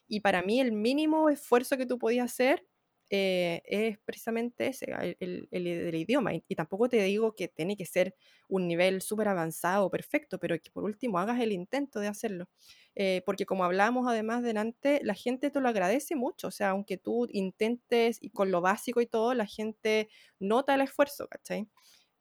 [0.09, 2.67] Y para mí el mínimo esfuerzo que tú podías hacer
[3.11, 4.87] eh, es precisamente ese,
[5.21, 6.35] el, el, idioma.
[6.35, 8.15] Y, tampoco te digo que tiene que ser
[8.49, 12.49] un nivel súper avanzado, perfecto, pero que por último hagas el intento de hacerlo.
[12.95, 16.49] Eh, porque como hablamos además delante, la gente te lo agradece mucho.
[16.49, 20.81] O sea, aunque tú intentes y con lo básico y todo, la gente nota el
[20.81, 21.69] esfuerzo, ¿cachai?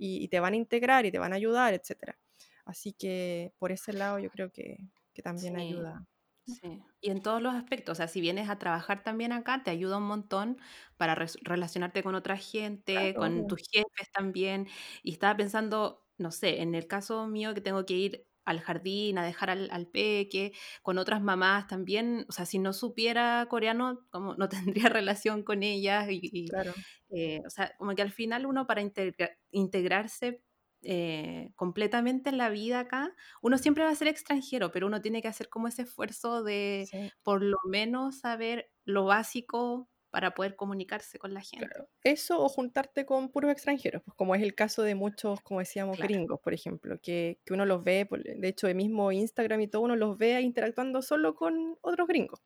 [0.04, 2.18] Y, y te van a integrar y te van a ayudar, etc.
[2.66, 4.78] Así que por ese lado yo creo que,
[5.14, 5.62] que también sí.
[5.62, 6.06] ayuda.
[6.46, 6.84] Sí.
[7.02, 9.98] Y en todos los aspectos, o sea, si vienes a trabajar también acá, te ayuda
[9.98, 10.58] un montón
[10.98, 13.16] para re relacionarte con otra gente, claro.
[13.16, 14.68] con tus jefes también.
[15.04, 19.18] Y estaba pensando, no sé, en el caso mío que tengo que ir al jardín,
[19.18, 24.00] a dejar al, al, peque, con otras mamás también, o sea, si no supiera coreano,
[24.10, 24.50] como no
[24.90, 26.74] tendría relación con ellas, y, y claro.
[27.10, 30.42] eh, o sea, como que al final uno para integra integrarse
[30.86, 35.22] eh, completamente en la vida acá, uno siempre va a ser extranjero, pero uno tiene
[35.22, 37.10] que hacer como ese esfuerzo de sí.
[37.24, 41.66] por lo menos saber lo básico para poder comunicarse con la gente.
[41.66, 41.90] Claro.
[42.04, 45.98] Eso o juntarte con puros extranjeros, pues como es el caso de muchos, como decíamos,
[45.98, 46.08] claro.
[46.08, 49.82] gringos, por ejemplo, que, que, uno los ve, de hecho, el mismo Instagram y todo,
[49.82, 52.44] uno los ve interactuando solo con otros gringos.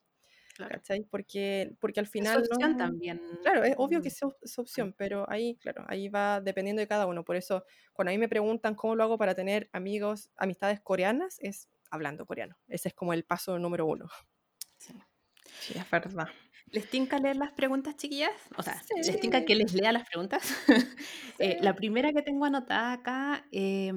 [0.56, 0.76] Claro.
[0.76, 1.04] ¿Cachai?
[1.12, 2.42] Porque, porque al final...
[2.42, 2.78] Es opción no...
[2.78, 3.22] también.
[3.42, 7.06] Claro, es obvio que es, es, opción, pero ahí, claro, ahí va dependiendo de cada
[7.06, 7.26] uno.
[7.26, 11.38] Por eso, cuando a mí me preguntan cómo lo hago para tener amigos, amistades coreanas,
[11.42, 12.58] es hablando coreano.
[12.70, 14.08] Ese es como el paso número uno.
[14.78, 14.94] Sí,
[15.60, 16.30] sí es verdad.
[16.72, 18.32] ¿Les tinca leer las preguntas, chiquillas?
[18.58, 18.94] O sea, sí.
[18.96, 20.44] ¿les tinca que les lea las preguntas?
[21.38, 21.44] Sí.
[21.44, 23.94] eh, la primera que tengo anotada acá eh,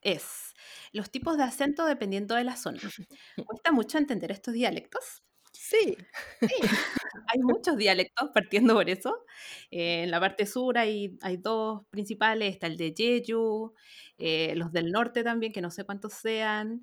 [0.00, 0.54] es
[0.92, 2.78] los tipos de acento dependiendo de la zona.
[3.46, 5.24] ¿Cuesta mucho entender estos dialectos?
[5.52, 5.96] Sí.
[7.28, 9.24] hay muchos dialectos partiendo por eso.
[9.70, 13.74] Eh, en la parte sur hay, hay dos principales, está el de Jeju,
[14.18, 16.82] eh, los del norte también, que no sé cuántos sean,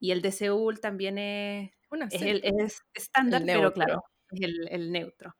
[0.00, 1.70] y el de Seúl también es,
[2.10, 2.64] es, el, acento.
[2.64, 5.36] es estándar, El pero claro, es el, neutro.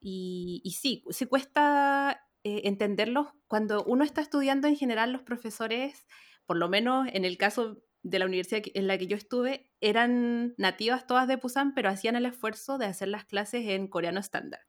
[0.00, 6.06] Y, y sí, sí cuesta eh, entenderlos cuando uno está estudiando en general los profesores,
[6.44, 10.54] por lo menos en el caso de la universidad en la que yo estuve, eran
[10.58, 14.60] nativas todas de Pusan, pero hacían el esfuerzo de hacer las clases en coreano estándar.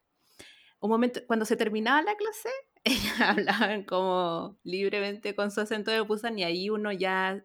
[0.79, 2.49] Un momento, cuando se terminaba la clase,
[2.83, 7.43] ellas hablaban como libremente con su acento de Pusan y ahí uno ya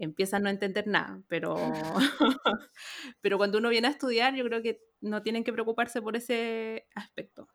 [0.00, 1.54] empieza a no entender nada, pero,
[3.20, 6.86] pero cuando uno viene a estudiar, yo creo que no tienen que preocuparse por ese
[6.94, 7.48] aspecto.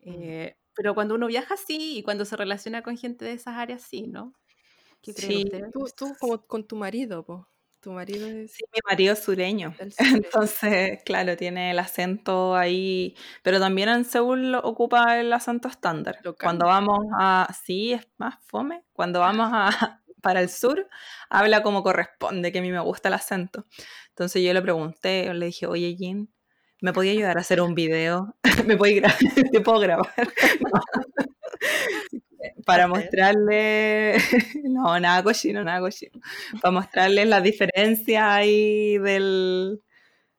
[0.00, 3.82] Eh, pero cuando uno viaja, sí, y cuando se relaciona con gente de esas áreas,
[3.82, 4.34] sí, ¿no?
[5.02, 5.44] ¿Qué Sí.
[5.72, 7.48] Tú, tú como con tu marido, po.
[7.80, 9.74] Tu marido es Sí, mi marido es sureño.
[10.42, 16.18] Entonces, claro, tiene el acento ahí, pero también en Seúl lo- ocupa el acento estándar.
[16.40, 18.84] Cuando vamos a, sí, es más fome.
[18.92, 20.88] Cuando vamos a, para el sur,
[21.30, 23.64] habla como corresponde, que a mí me gusta el acento.
[24.08, 26.28] Entonces yo le pregunté, le dije, oye, Jin,
[26.80, 28.34] ¿me podía ayudar a hacer un video?
[28.66, 29.18] ¿Me puedes grabar?
[29.52, 30.12] ¿Te puedo grabar?
[30.18, 30.80] No.
[32.66, 34.16] Para mostrarle,
[34.64, 36.20] no, nada cochino, nada cochino.
[36.60, 39.80] Para mostrarles la diferencia ahí del,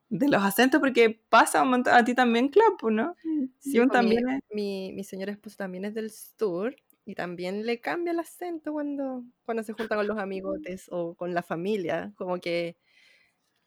[0.10, 3.16] de los acentos, porque pasa un montón, a ti también, Clapo, ¿no?
[3.60, 6.76] Sí, Jun pues, mi- también es- mi, mi señora esposa también es del sur
[7.08, 11.34] y también le cambia el acento cuando, cuando se junta con los amigotes o con
[11.34, 12.78] la familia, como que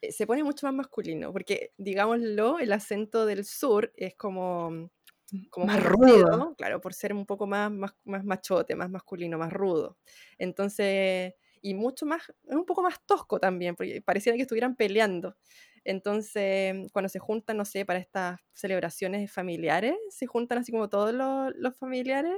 [0.03, 4.91] eh, se pone mucho más masculino, porque digámoslo, el acento del sur es como,
[5.51, 6.57] como Más rudo.
[6.57, 9.99] claro, por ser un poco más, más, más machote, más masculino, más rudo.
[10.39, 15.37] Entonces, y mucho más, es un poco más tosco también, porque pareciera que estuvieran peleando.
[15.85, 21.15] Entonces, cuando se juntan, no sé, para estas celebraciones familiares, se juntan así como todos
[21.15, 22.37] los, los familiares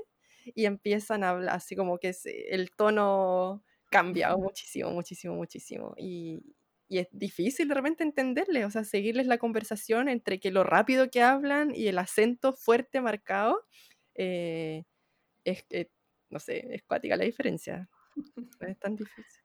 [0.55, 5.95] y empiezan a hablar, así como que se- el tono cambia muchísimo, muchísimo, muchísimo.
[5.99, 6.43] Y,
[6.89, 11.11] y es difícil de repente entenderles, o sea, seguirles la conversación entre que lo rápido
[11.11, 13.67] que hablan y el acento fuerte marcado,
[14.15, 14.85] eh,
[15.45, 15.91] es que,
[16.31, 17.89] no sé, es cuática la diferencia.
[18.17, 18.25] No
[18.69, 19.43] es tan difícil.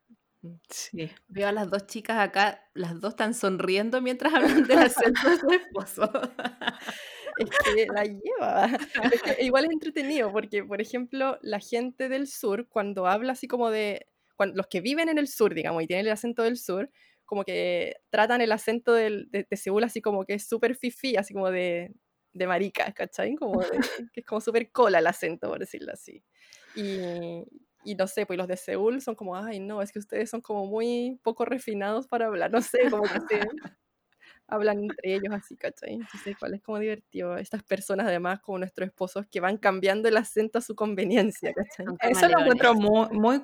[0.70, 1.12] Sí.
[1.28, 5.38] Veo a las dos chicas acá, las dos están sonriendo mientras hablan del acento de
[5.38, 6.12] su esposo.
[7.40, 8.70] Es que la lleva.
[9.12, 13.48] Es que igual es entretenido porque, por ejemplo, la gente del sur, cuando habla así
[13.48, 16.58] como de, cuan- los que viven en el sur, digamos, y tienen el acento del
[16.58, 16.90] sur,
[17.26, 21.16] como que tratan el acento del- de, de Seúl así como que es súper fifí,
[21.18, 21.94] así como de,
[22.34, 23.36] de marica, ¿cachai?
[23.36, 23.80] Como de-
[24.14, 26.24] que es como súper cola el acento, por decirlo así.
[26.76, 27.44] Y,
[27.84, 30.42] y no sé, pues los de Seúl son como, ay, no, es que ustedes son
[30.42, 33.40] como muy poco refinados para hablar, no sé, como que se
[34.48, 35.93] hablan entre ellos así, ¿cachai?
[35.95, 37.38] Entonces, igual es como divertido.
[37.38, 41.86] Estas personas, además, como nuestros esposos, que van cambiando el acento a su conveniencia, ¿cachai?
[42.02, 43.41] Eso lo encuentro muy, muy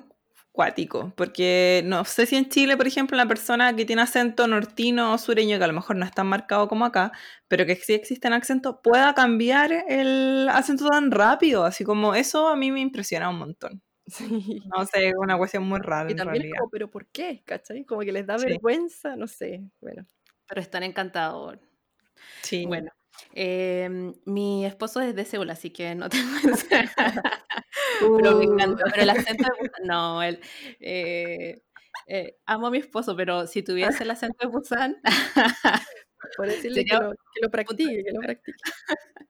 [0.52, 5.12] cuático, porque no sé si en Chile, por ejemplo, la persona que tiene acento nortino
[5.12, 7.12] o sureño, que a lo mejor no es tan marcado como acá,
[7.48, 12.56] pero que sí existen acentos, pueda cambiar el acento tan rápido, así como eso a
[12.56, 13.82] mí me impresiona un montón.
[14.06, 14.74] Sí.
[14.76, 16.58] No sé, es una cuestión muy rara Y en también realidad.
[16.58, 17.42] como, ¿pero por qué?
[17.46, 17.84] ¿cachai?
[17.84, 18.46] Como que les da Sí.
[18.46, 19.62] vergüenza, no sé.
[19.80, 20.06] Bueno,
[20.48, 21.60] Pero es tan encantador.
[22.42, 22.66] Sí.
[22.66, 22.90] Bueno,
[23.32, 26.30] em, mi esposo es de Seúl, así que no tengo
[28.18, 28.84] Pero me encanta.
[28.90, 30.40] Pero el acento de Busan, no, él,
[30.80, 31.62] eh,
[32.06, 34.96] eh, amo a mi esposo, pero si tuviese el acento de Busan,
[36.36, 38.58] por decirle que lo, que lo practique, que lo practique.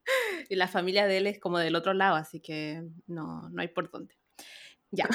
[0.49, 3.69] y la familia de él es como del otro lado, así que no, no hay
[3.69, 4.17] por dónde.
[4.91, 5.09] Ya.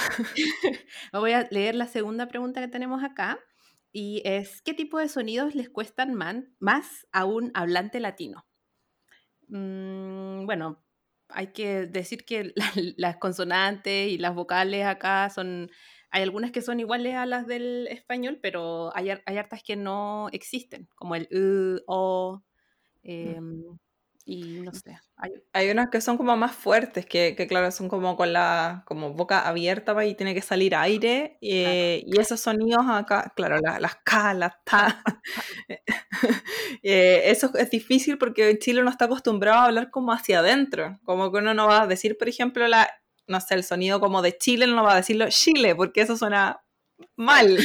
[1.14, 3.40] Me voy a leer la segunda pregunta que tenemos acá.
[3.92, 8.48] Y es, ¿qué tipo de sonidos les cuestan man- más a un hablante latino?
[9.48, 10.84] Mm, bueno,
[11.30, 15.70] hay que decir que la- las consonantes y las vocales acá son,
[16.12, 20.30] hay algunas que son iguales a las del español, pero hay, hay hartas que no
[20.32, 22.44] existen, como el u, o,
[23.04, 23.80] em,
[24.32, 27.90] y no sé, hay, Hay unas que son como más fuertes, que, que claro, son
[27.90, 31.38] como con la como boca abierta y tiene que salir aire.
[31.42, 35.04] eh, Y esos sonidos acá, claro, la- las K, las ta.
[36.84, 41.00] eh, eso es difícil porque en Chile uno está acostumbrado a hablar como hacia adentro.
[41.04, 42.90] Como que uno no va a decir, por ejemplo, la,
[43.28, 46.62] no sé, el sonido como de Chile, no va a decirlo Chile, porque eso suena
[47.16, 47.58] mal.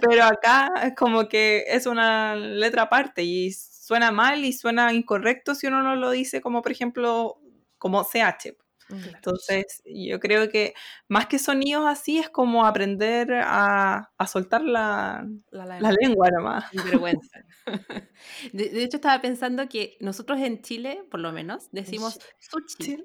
[0.00, 3.52] Pero acá es como que es una letra aparte y
[3.90, 7.40] suena mal y suena incorrecto si uno no lo dice como, por ejemplo,
[7.76, 8.56] como CH.
[8.92, 10.74] Entonces, yo creo que
[11.08, 15.96] más que sonidos así es como aprender a, a soltar la, La la lengua.
[16.00, 16.64] lengua nomás.
[16.72, 17.44] Vergüenza.
[18.52, 23.04] De, de hecho, estaba pensando que nosotros en Chile, por lo menos, decimos sushi.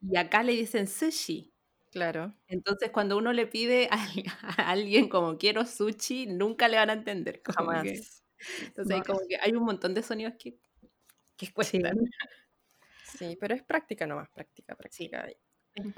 [0.00, 1.52] Y acá le dicen sushi.
[1.90, 2.34] Claro.
[2.48, 3.96] Entonces, cuando uno le pide a,
[4.58, 7.42] a alguien como quiero sushi, nunca le van a entender.
[7.44, 7.82] Jamás.
[7.82, 8.00] que-
[8.64, 9.04] entonces, hay No.
[9.06, 10.56] como que hay un montón de sonidos que,
[11.36, 11.52] que
[11.94, 11.98] cuestan.
[13.04, 15.28] Sí, pero es práctica nomás, práctica, práctica.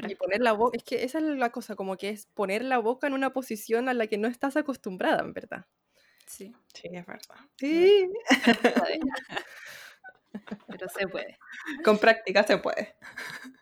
[0.08, 2.78] Y poner la boca, es que esa es la cosa, como que es poner la
[2.78, 5.66] boca en una posición a la que no estás acostumbrada, en verdad.
[6.26, 7.36] Sí, Sí, es verdad.
[7.58, 8.08] Sí.
[10.68, 11.38] pero se puede.
[11.84, 12.94] Con práctica se puede.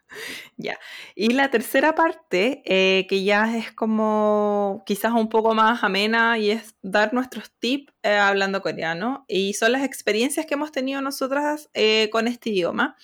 [0.57, 0.79] ya.
[1.15, 6.51] Y la tercera parte, eh, que ya es como quizás un poco más amena y
[6.51, 9.25] es dar nuestros tips eh, hablando coreano.
[9.29, 12.97] Y son las experiencias que hemos tenido nosotras eh, con este idioma.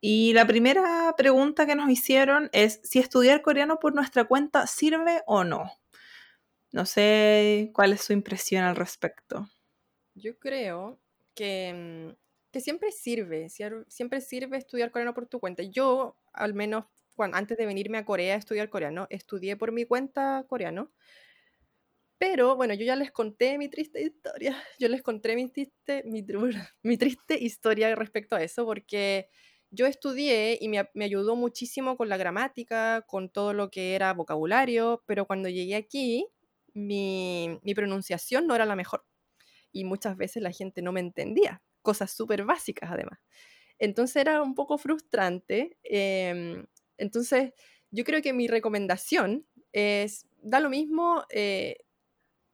[0.00, 5.22] Y la primera pregunta que nos hicieron es si estudiar coreano por nuestra cuenta sirve
[5.26, 5.70] o no.
[6.72, 9.48] No sé cuál es su impresión al respecto.
[10.14, 10.98] Yo creo
[11.34, 12.21] que, mm,
[12.52, 15.62] que siempre sirve, siempre sirve estudiar coreano por tu cuenta.
[15.62, 16.84] Yo, al menos
[17.32, 20.92] antes de venirme a Corea a estudiar coreano, estudié por mi cuenta coreano.
[22.18, 24.56] Pero bueno, yo ya les conté mi triste historia.
[24.78, 26.04] Yo les conté mi triste,
[26.82, 29.28] mi, triste historia respecto a eso, porque
[29.70, 34.12] yo estudié y me, me ayudó muchísimo con la gramática, con todo lo que era
[34.12, 36.28] vocabulario, pero cuando llegué aquí,
[36.74, 39.04] mi, mi pronunciación no era la mejor
[39.72, 43.18] y muchas veces la gente no me entendía, cosas súper básicas además.
[43.78, 45.76] Entonces era un poco frustrante.
[45.84, 46.66] em,
[46.98, 47.52] entonces
[47.90, 51.78] yo creo que mi recomendación es, da lo mismo eh,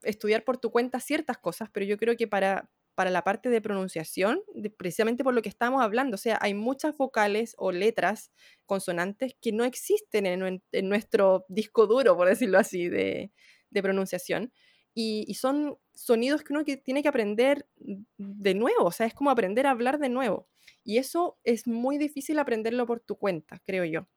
[0.03, 3.61] estudiar por tu cuenta ciertas cosas, pero yo creo que para, para la parte de
[3.61, 4.43] pronunciación,
[4.77, 8.33] precisamente por lo que estamos hablando, o sea, hay muchas vocales o letras,
[8.67, 13.33] consonantes que no existen en, en nuestro disco duro, por decirlo así, de,
[13.71, 14.53] de pronunciación.
[15.01, 19.15] Y, y son sonidos que uno que tiene que aprender de nuevo, o sea, es
[19.15, 20.49] como aprender a hablar de nuevo.
[20.83, 24.09] Y eso es muy difícil aprenderlo por tu cuenta, creo yo,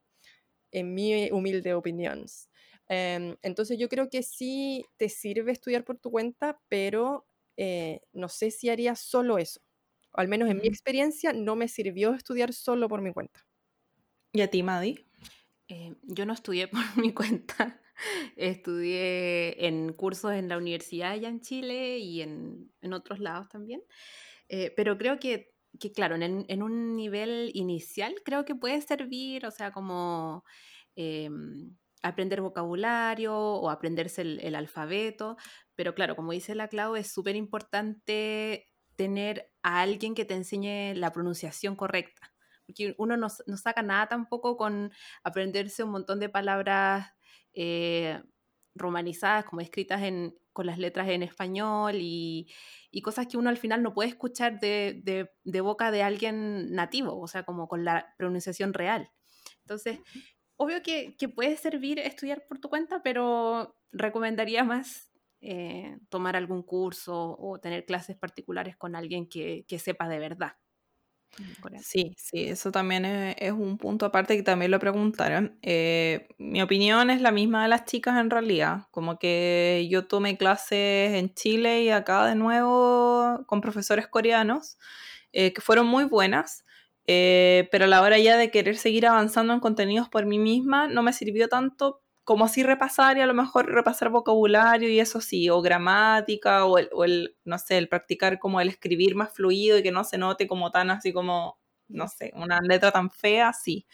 [0.72, 2.26] en mi humilde opinión.
[2.90, 7.28] Em, entonces yo creo que sí te sirve estudiar por tu cuenta, pero
[7.58, 9.62] eh, no sé si haría solo eso.
[10.14, 10.68] O al menos en mi Ujú.
[10.68, 13.46] experiencia no me sirvió estudiar solo por mi cuenta.
[14.34, 15.06] ¿Y a ti, Madi?
[15.68, 17.81] Eh, yo no estudié por mi cuenta.
[18.36, 23.82] Estudié en cursos en la universidad allá en Chile y en, en otros lados también.
[24.50, 29.46] Eh, pero creo que, que claro, en, en un nivel inicial creo que puede servir,
[29.46, 30.44] o sea, como
[30.96, 35.38] em, aprender vocabulario o aprenderse el, el alfabeto.
[35.76, 40.94] Pero claro, como dice la Clau, es súper importante tener a alguien que te enseñe
[40.96, 42.34] la pronunciación correcta.
[42.66, 44.92] Porque uno no, no saca nada tampoco con
[45.24, 47.12] aprenderse un montón de palabras
[47.54, 48.22] eh,
[48.76, 52.52] romanizadas, como escritas en, con las letras en español y,
[52.92, 56.72] y cosas que uno al final no puede escuchar de, de- de boca de alguien
[56.74, 59.12] nativo, o sea, como con la pronunciación real.
[59.62, 60.00] Entonces,
[60.58, 66.64] obvio que, que puede servir estudiar por tu cuenta, pero recomendaría más eh, tomar algún
[66.64, 70.54] curso o tener clases particulares con alguien que, que sepa de verdad.
[71.84, 75.58] Sí, sí, eso también es, es un punto aparte que también lo preguntaron.
[75.62, 80.38] Eh, mi opinión es la misma de las chicas en realidad, como que yo tomé
[80.38, 84.78] clases en Chile y acá de nuevo con profesores coreanos,
[85.34, 86.66] eh, que fueron muy buenas,
[87.08, 90.88] eh, pero a la hora ya de querer seguir avanzando en contenidos por mí misma,
[90.88, 95.22] no me sirvió tanto como así repasar y a lo mejor repasar vocabulario y eso
[95.22, 99.34] sí, o gramática, o el, o el, no sé, el practicar como el escribir más
[99.34, 103.10] fluido y que no se note como tan así como, no sé, una letra tan
[103.12, 103.88] fea, sí.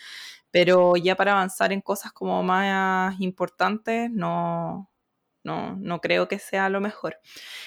[0.52, 4.90] Pero ya para avanzar en cosas como más importantes, no,
[5.44, 7.20] no, no creo que sea lo mejor.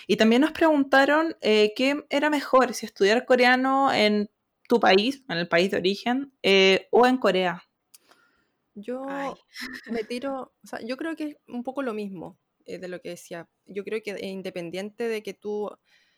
[0.07, 4.31] Y también nos preguntaron eh, qué era mejor, si estudiar coreano en
[4.69, 7.65] tu país, en el país de origen, eh, o en Corea.
[8.75, 9.05] Yo
[9.91, 13.01] me tiro, o sea, yo creo que es un poco lo mismo eh, de lo
[13.01, 13.49] que decía.
[13.67, 15.71] Yo creo que eh, independiente de que tú,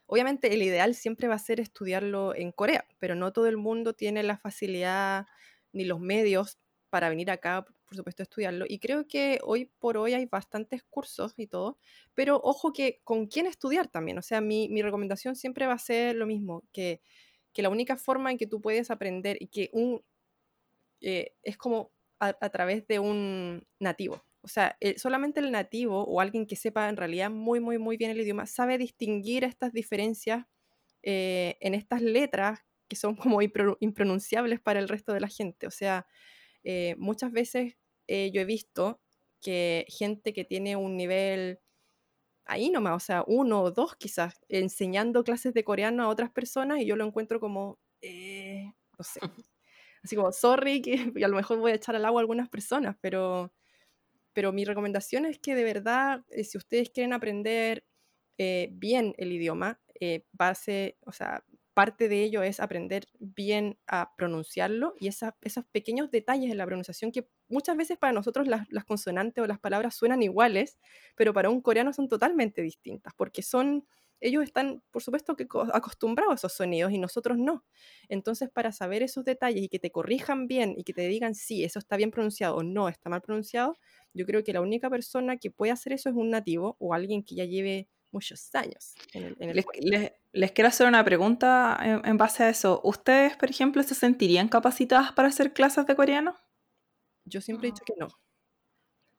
[0.07, 3.95] obviamente el ideal siempre va a ser estudiarlo en Corea, pero no todo el mundo
[3.95, 5.27] tiene la facilidad
[5.73, 6.59] ni los medios
[6.91, 8.67] para venir acá, por supuesto, a estudiarlo.
[8.69, 11.79] Y creo que hoy por hoy hay bastantes cursos y todo,
[12.15, 14.19] pero ojo que con quién estudiar también.
[14.19, 17.01] O sea, mi, mi recomendación siempre va a ser lo mismo, que,
[17.55, 20.03] que la única forma en que tú puedes aprender y que un,
[21.01, 21.92] eh, es como
[22.23, 24.25] a, través de un nativo.
[24.43, 28.11] O sea, solamente el nativo o alguien que sepa en realidad muy, muy, muy bien
[28.11, 30.47] el idioma sabe distinguir estas diferencias
[31.03, 35.67] eh, en estas letras que son como impro- impronunciables para el resto de la gente.
[35.67, 36.07] O sea,
[36.65, 39.01] eh, muchas veces eh, yo he visto
[39.41, 41.61] que gente que tiene un nivel
[42.45, 46.81] ahí nomás, o sea, uno o dos quizás, enseñando clases de coreano a otras personas
[46.81, 49.21] y yo lo encuentro como, no sé,
[50.03, 52.49] así como, sorry, que y a lo mejor voy a echar al agua a algunas
[52.49, 53.53] personas, pero,
[54.33, 57.85] pero mi recomendación es que de verdad, eh, si ustedes quieren aprender
[58.39, 61.45] eh, bien el idioma, eh, base, o sea,
[61.75, 66.67] parte de ello es aprender bien a pronunciarlo y esa- esos pequeños detalles en la
[66.67, 70.79] pronunciación que muchas veces para nosotros las, las consonantes o las palabras suenan iguales,
[71.17, 73.87] pero para un coreano son totalmente distintas, porque son,
[74.23, 77.65] ellos están, por supuesto, que co- acostumbrados a esos sonidos y nosotros no.
[78.09, 81.65] Entonces, para saber esos detalles y que te corrijan bien y que te digan si
[81.65, 83.77] eso está bien pronunciado o no está mal pronunciado,
[84.15, 87.23] yo creo que la única persona que puede hacer eso es un nativo o alguien
[87.25, 91.05] que ya lleve muchos años en el, en el Les, les- les quiero hacer una
[91.05, 92.81] pregunta en, en base a eso.
[92.85, 96.35] ¿Ustedes, por ejemplo, se sentirían capacitadas para hacer clases de coreano?
[97.25, 98.09] Yo siempre he dicho que no.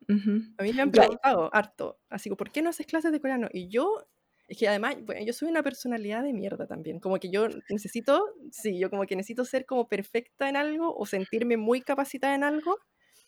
[0.08, 0.54] Ujú.
[0.58, 3.48] A mí me han preguntado harto, así como, ¿por qué no haces clases de coreano?
[3.52, 4.06] Y yo,
[4.48, 8.22] es que además, bueno, yo soy una personalidad de mierda también, como que yo necesito,
[8.50, 12.44] sí, yo como que necesito ser como perfecta en algo o sentirme muy capacitada en
[12.44, 12.78] algo.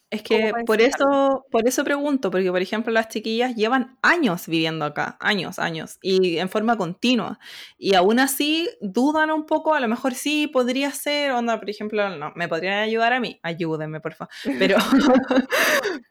[0.08, 4.84] Es que por eso, por eso pregunto, porque por ejemplo las chiquillas llevan años viviendo
[4.84, 7.40] acá, años, años, y en forma continua.
[7.76, 12.08] Y aún así dudan un poco, a lo mejor sí podría ser, onda, por ejemplo,
[12.10, 14.32] no, me podrían ayudar a mí, ayúdenme, por favor.
[14.58, 14.76] Pero,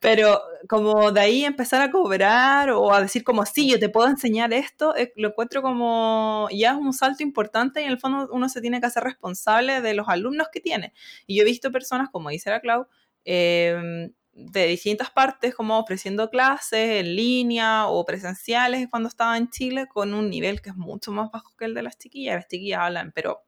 [0.00, 4.08] pero como de ahí empezar a cobrar o a decir como, sí, yo te puedo
[4.08, 8.48] enseñar esto, lo encuentro como ya es un salto importante y en el fondo uno
[8.48, 10.92] se tiene que hacer responsable de los alumnos que tiene.
[11.26, 12.86] Y yo he visto personas, como dice la Clau,
[13.26, 19.86] eh, de distintas partes, como ofreciendo clases en línea o presenciales cuando estaba en Chile,
[19.88, 22.36] con un nivel que es mucho más bajo que el de las chiquillas.
[22.36, 23.42] Las chiquillas hablan, pero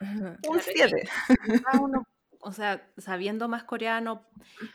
[0.00, 1.08] un Claro, y- 7.
[1.64, 2.04] Ah, uno,
[2.40, 4.26] o sea, sabiendo más coreano,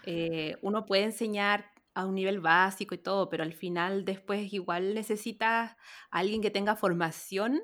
[0.05, 4.93] eh, uno puede enseñar a un nivel básico y todo, pero al final después igual
[4.93, 5.77] necesitas a
[6.11, 7.61] alguien que tenga formación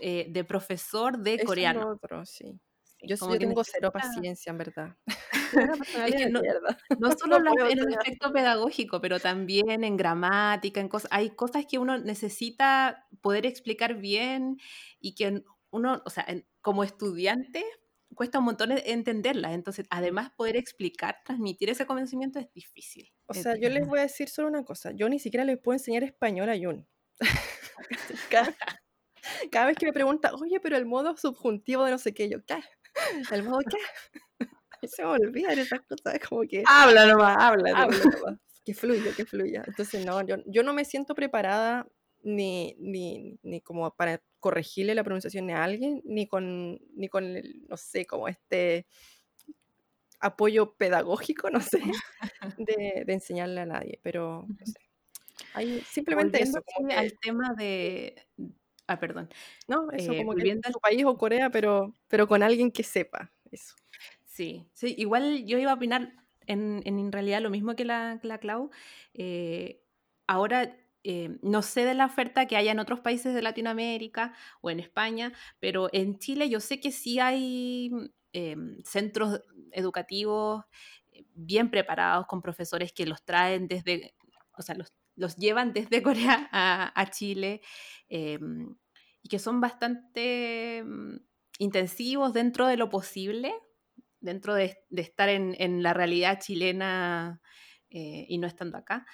[0.00, 1.80] eh, de profesor de es coreano.
[1.80, 2.60] lo otro, sí.
[2.82, 4.96] Sí, Yo, sí- yo que tengo cero paciencia, en verdad.
[5.78, 6.42] Personalidad de no-.
[6.98, 11.10] No solo No la- en el aspecto pedagógico, pero también en gramática, en cosas.
[11.12, 14.58] Hay cosas que uno necesita poder explicar bien
[15.00, 17.64] y que uno, o sea, en- como estudiante
[18.14, 19.52] cuesta un montón e- entenderlas.
[19.52, 23.12] Entonces, además, poder explicar, transmitir ese conocimiento es difícil.
[23.26, 24.90] O es sea, yo les voy a decir solo una cosa.
[24.92, 26.86] Yo ni siquiera les puedo enseñar español a Jun.
[28.30, 28.54] cada,
[29.50, 32.44] cada vez que me pregunta, oye, pero el modo subjuntivo de no sé qué, yo,
[32.44, 32.58] ¿qué?
[33.32, 33.78] ¿El modo qué?
[34.82, 37.72] A se me olvidan esas cosas, es como que Habla nomás, habla.
[37.76, 39.64] hablo nomás, que fluya, que fluya.
[39.66, 41.86] Entonces, no, yo, yo no me siento preparada
[42.22, 47.66] ni, ni, ni como para corregirle la pronunciación a alguien, ni con, ni con el,
[47.68, 48.86] no sé, como este
[50.20, 51.80] apoyo pedagógico, no sé,
[52.58, 54.78] de, de enseñarle a nadie, pero no sé.
[55.54, 58.14] Hay simplemente Volviendo eso, como que, al tema de...
[58.86, 59.28] Ah, perdón.
[59.68, 62.82] no, eso eh, como que en su país o Corea, pero, pero con alguien que
[62.82, 63.74] sepa eso.
[64.40, 66.14] Sí, sí, igual yo iba a opinar
[66.46, 68.70] en, en realidad lo mismo que la, Clau.
[69.12, 69.84] Eh,
[70.26, 74.32] ahora eh, no sé de la oferta que haya en otros países de Latinoamérica
[74.62, 77.90] o en España, pero en Chile yo sé que sí hay
[78.32, 80.64] eh, centros educativos
[81.34, 84.14] bien preparados con profesores que los traen desde,
[84.56, 87.60] o sea, los, los llevan desde Corea a, Chile
[88.08, 91.16] y que son bastante mm,
[91.58, 93.52] intensivos dentro de lo posible
[94.20, 97.40] dentro de, de estar en, en, la realidad chilena
[97.90, 99.06] eh, y no estando acá.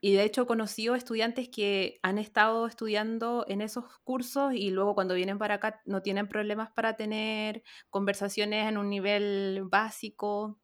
[0.00, 4.94] Y de hecho he conocido estudiantes que han estado estudiando en esos cursos y luego
[4.94, 10.58] cuando vienen para acá no tienen problemas para tener conversaciones en un nivel básico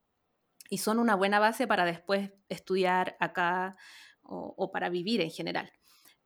[0.68, 3.76] y son una buena base para después estudiar acá
[4.22, 5.70] o, o para vivir en general.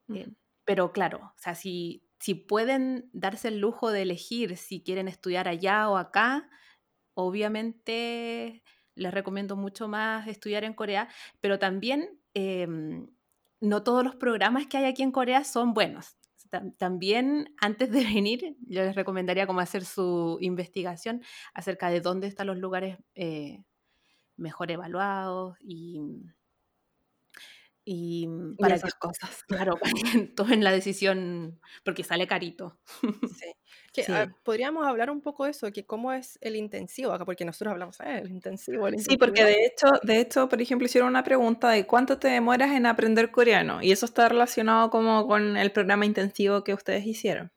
[0.07, 0.21] Uh -huh.
[0.21, 0.33] eh,
[0.69, 5.47] pero claro, o sea, si, si pueden darse el lujo de elegir si quieren estudiar
[5.47, 6.47] allá o acá,
[7.25, 8.63] obviamente
[8.95, 11.09] les recomiendo mucho más estudiar en Corea,
[11.41, 12.67] pero también eh,
[13.61, 16.17] no todos los programas que hay aquí en Corea son buenos.
[16.77, 21.21] También antes de venir, yo les recomendaría como hacer su investigación
[21.53, 23.63] acerca de dónde están los lugares eh,
[24.35, 25.99] mejor evaluados y,
[27.91, 28.27] y
[28.59, 29.43] para esas cosas.
[29.47, 29.81] Claro, que
[30.35, 32.79] tomen la decisión, porque sale carito.
[33.01, 33.45] Sí.
[33.91, 34.11] Que, sí.
[34.11, 37.71] a, podríamos hablar un poco de eso, que cómo es el intensivo acá, porque nosotros
[37.71, 39.13] hablamos, eh, el intensivo, el intensivo.
[39.13, 42.71] Sí, porque de hecho, de hecho, por ejemplo, hicieron una pregunta de cuánto te demoras
[42.71, 47.51] en aprender coreano, y eso está relacionado como con el programa intensivo que ustedes hicieron.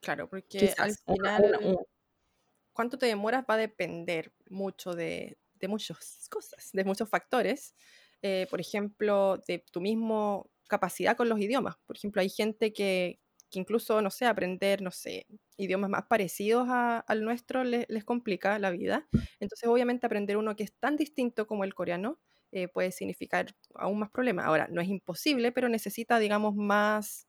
[0.00, 1.78] Claro, porque Quizás, al final,
[2.74, 7.74] cuánto te demoras va a depender mucho de, de muchas cosas, de muchos factores.
[8.22, 11.76] Eh, por ejemplo, de tu mismo capacidad con los idiomas.
[11.86, 13.18] Por ejemplo, hay gente que,
[13.50, 18.58] que incluso, no sé, aprender, no sé, idiomas más parecidos al nuestro les, les, complica
[18.58, 19.08] la vida.
[19.40, 22.18] Entonces, obviamente, aprender uno que es tan distinto como el coreano
[22.52, 24.46] eh, puede significar aún más problemas.
[24.46, 27.28] Ahora, no es imposible, pero necesita, digamos, más,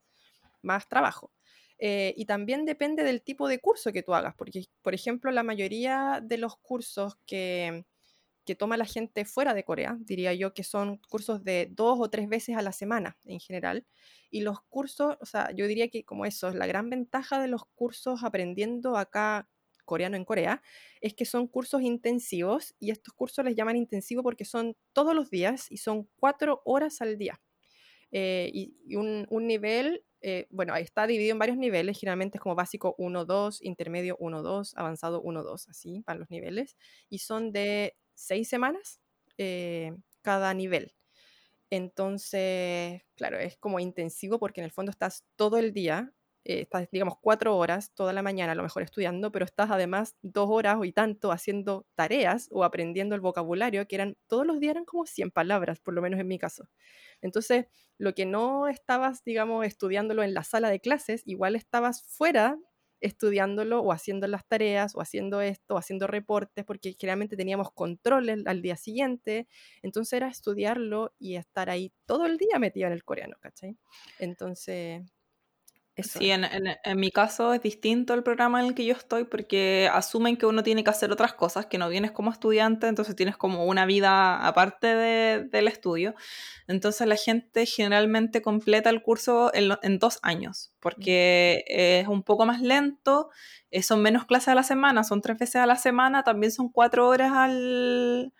[0.61, 1.31] más trabajo.
[1.79, 5.43] Eh, y también depende del tipo de curso que tú hagas, porque, por ejemplo, la
[5.43, 7.85] mayoría de los cursos que,
[8.45, 12.09] que toma la gente fuera de Corea, diría yo que son cursos de dos o
[12.09, 13.85] tres veces a la semana en general.
[14.29, 17.65] Y los cursos, o sea, yo diría que como eso, la gran ventaja de los
[17.75, 19.47] cursos aprendiendo acá
[19.85, 20.61] coreano en Corea,
[21.01, 25.29] es que son cursos intensivos y estos cursos les llaman intensivo porque son todos los
[25.29, 27.41] días y son cuatro horas al día.
[28.11, 32.95] Eh, y, un, nivel, eh, bueno, está dividido en varios niveles, generalmente es como básico
[32.97, 36.75] 1, 2, intermedio 1, 2, avanzado 1, 2, así van los niveles,
[37.09, 39.01] y son de seis semanas
[39.37, 40.93] eh, cada nivel.
[41.69, 46.13] Entonces, claro, es como intensivo porque en el fondo estás todo el día
[46.43, 50.15] eh, estás, digamos, cuatro horas toda la mañana a lo mejor estudiando, pero estás además
[50.23, 54.59] dos horas o y tanto haciendo tareas o aprendiendo el vocabulario, que eran, todos los
[54.59, 56.67] días eran como 100 palabras, por lo menos en mi caso.
[57.21, 57.67] Entonces,
[57.99, 62.57] lo que no estabas, digamos, estudiándolo en la sala de clases, igual estabas fuera
[63.01, 68.39] estudiándolo o haciendo las tareas o haciendo esto o haciendo reportes, porque generalmente teníamos controles
[68.45, 69.47] al día siguiente,
[69.81, 73.77] entonces era estudiarlo y estar ahí todo el día metido en el coreano, ¿cachai?
[74.19, 75.01] Entonces,
[75.97, 79.89] Sí, en, en, mi caso es distinto el programa en el que yo estoy porque
[79.91, 83.35] asumen que uno tiene que hacer otras cosas, que no vienes como estudiante, entonces tienes
[83.37, 86.15] como una vida aparte de, del estudio.
[86.67, 92.45] Entonces la gente generalmente completa el curso en, en dos años porque es un poco
[92.45, 93.29] más lento,
[93.69, 96.69] eh, son menos clases a la semana, son tres veces a la semana, también son
[96.69, 98.33] cuatro horas al,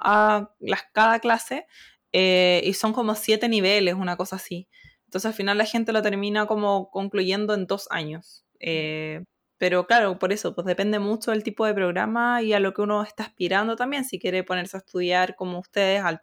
[0.00, 1.66] a las, cada clase
[2.12, 4.68] eh, y son como siete niveles, una cosa así.
[5.12, 8.46] Entonces al final la gente lo termina como concluyendo en dos años.
[8.60, 9.22] Eh,
[9.58, 12.80] pero claro, por eso, pues depende mucho del tipo de programa y a lo que
[12.80, 14.06] uno está aspirando también.
[14.06, 16.22] Si quiere ponerse a estudiar como ustedes, al,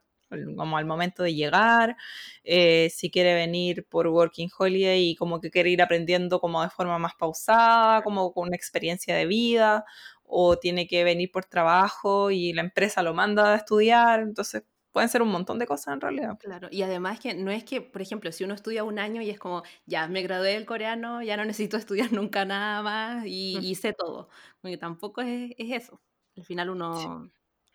[0.57, 1.97] como al momento de llegar,
[2.43, 6.71] eh, si quiere venir por Working Holiday y como que quiere ir aprendiendo como de
[6.71, 9.85] forma más pausada, como con una experiencia de vida,
[10.23, 14.21] o tiene que venir por trabajo y la empresa lo manda a estudiar.
[14.21, 16.37] Entonces, pueden ser un montón de cosas en realidad.
[16.39, 19.29] Claro, y además que no es que, por ejemplo, si uno estudia un año y
[19.29, 23.75] es como, ya me gradué del coreano, ya no necesito estudiar nunca nada más y,
[23.75, 24.29] sé todo,
[24.61, 26.01] porque tampoco es, es, eso.
[26.37, 27.31] Al final uno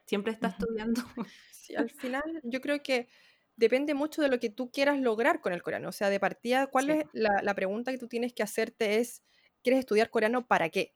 [0.07, 1.03] siempre está estudiando.
[1.65, 1.89] Sí, al
[2.21, 3.09] final yo creo que
[3.57, 5.89] depende mucho de lo que tú quieras lograr con el coreano.
[5.89, 9.23] O sea, de partida, ¿cuál es la, la pregunta que tú tienes que hacerte es,
[9.63, 10.95] ¿quieres estudiar coreano para qué?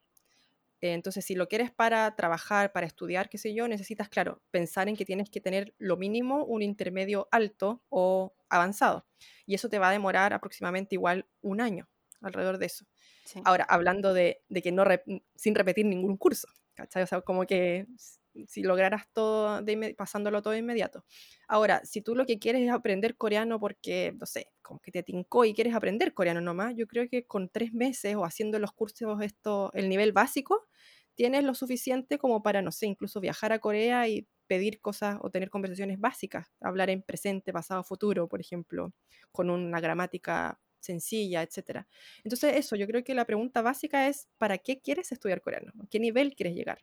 [0.80, 4.96] Entonces, si lo quieres para trabajar, para estudiar, qué sé yo, necesitas, claro, pensar en
[4.96, 9.06] que tienes que tener lo mínimo un intermedio alto o avanzado.
[9.46, 11.88] Y eso te va a demorar aproximadamente igual un año,
[12.20, 12.86] alrededor de eso.
[13.44, 14.84] Ahora, hablando de, de que no
[15.34, 17.02] sin repetir ningún curso, ¿cachai?
[17.02, 17.86] O sea, como que
[18.46, 21.04] si lograras todo, de pasándolo todo de inmediato.
[21.48, 25.02] Ahora, si tú lo que quieres es aprender coreano porque, no sé, como que te
[25.02, 28.72] tincó y quieres aprender coreano nomás, yo creo que con tres meses o haciendo los
[28.72, 30.66] cursos, esto, el nivel básico,
[31.14, 35.30] tienes lo suficiente como para, no sé, incluso viajar a Corea y pedir cosas o
[35.30, 38.92] tener conversaciones básicas, hablar en presente, pasado, futuro, por ejemplo,
[39.32, 41.86] con una gramática sencilla, etc.
[42.24, 45.72] Entonces, eso, yo creo que la pregunta básica es, ¿para qué quieres estudiar coreano?
[45.82, 46.82] ¿A qué nivel quieres llegar?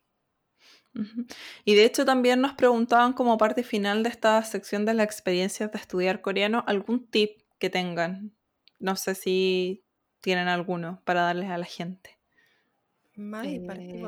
[1.66, 5.72] Y de hecho también nos preguntaban como parte final de esta sección de las experiencias
[5.72, 8.34] de estudiar coreano, algún tip que tengan.
[8.80, 9.84] No sé si
[10.22, 12.18] tienen alguno para darles a la gente.
[13.18, 14.04] Eh,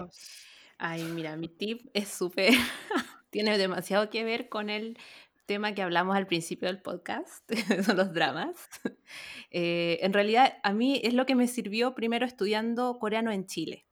[0.78, 2.54] ay, mira, mi tip es súper,
[3.30, 4.98] tiene demasiado que ver con el
[5.46, 7.50] tema que hablamos al principio del podcast,
[7.86, 8.56] son los dramas.
[9.50, 13.87] Eh, en realidad, a mí es lo que me sirvió primero estudiando coreano en Chile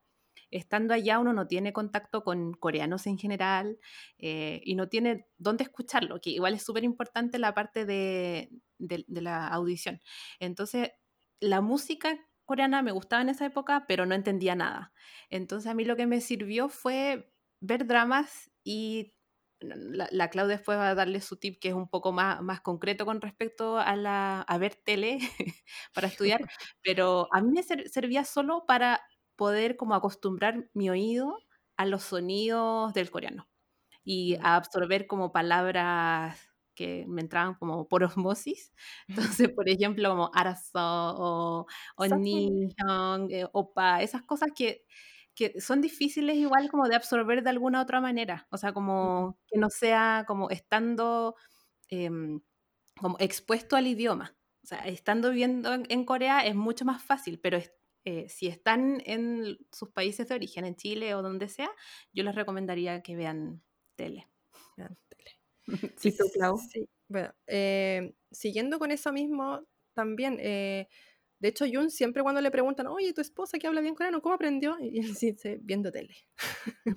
[0.57, 3.77] estando allá uno no tiene contacto con coreanos en general
[4.17, 8.49] eh, y no tiene dónde escucharlo, que igual es súper importante la parte de,
[8.79, 10.01] la audición.
[10.39, 10.91] Entonces,
[11.39, 14.93] la música coreana me gustaba en esa época, pero no entendía nada.
[15.29, 19.13] Entonces, a mí lo que me sirvió fue ver dramas y
[19.59, 22.61] la, la, Claudia después va a darle su tip que es un poco más, más
[22.61, 25.19] concreto con respecto a, la, a ver tele
[25.93, 26.41] para estudiar,
[26.83, 29.01] pero a mí me servía solo para
[29.35, 31.37] poder como acostumbrar mi oído
[31.77, 33.47] a los sonidos del coreano
[34.03, 36.39] y a absorber como palabras
[36.75, 38.73] que me entraban como por osmosis.
[39.07, 44.85] Entonces, por ejemplo, como arazo o, o eh, opa, esas cosas que,
[45.33, 48.47] que son difíciles igual como de absorber de alguna otra manera.
[48.51, 51.35] O sea, como que no sea como estando
[51.89, 52.41] em,
[52.99, 54.35] como expuesto al idioma.
[54.63, 57.59] O sea, estando viviendo en, Corea es mucho más fácil, pero
[58.05, 61.69] eh, si están en sus países de origen, en Chile o donde sea,
[62.13, 63.63] yo les recomendaría que vean
[63.95, 64.27] tele.
[64.77, 65.31] Vean tele.
[65.99, 69.61] Sí, sí, Bueno, eh, siguiendo con eso mismo,
[69.93, 70.87] también eh,
[71.39, 74.35] de hecho, Jun siempre cuando le preguntan, oye, tu esposa que habla bien coreano, ¿cómo
[74.35, 74.77] aprendió?
[74.79, 76.15] Y él dice, viendo tele.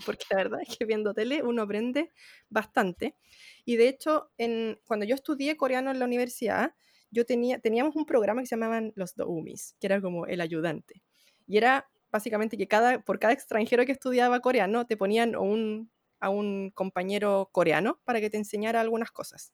[0.06, 2.12] Porque la verdad es que viendo tele uno aprende
[2.48, 3.16] bastante.
[3.64, 6.74] Y de hecho, en, cuando yo estudié coreano en la universidad,
[7.10, 11.02] yo tenía, teníamos un programa que se llamaban los doumis, que era como el ayudante.
[11.46, 15.90] Y era básicamente que cada, por cada extranjero que estudiaba coreano te ponían un,
[16.20, 19.52] a un compañero coreano para que te enseñara algunas cosas.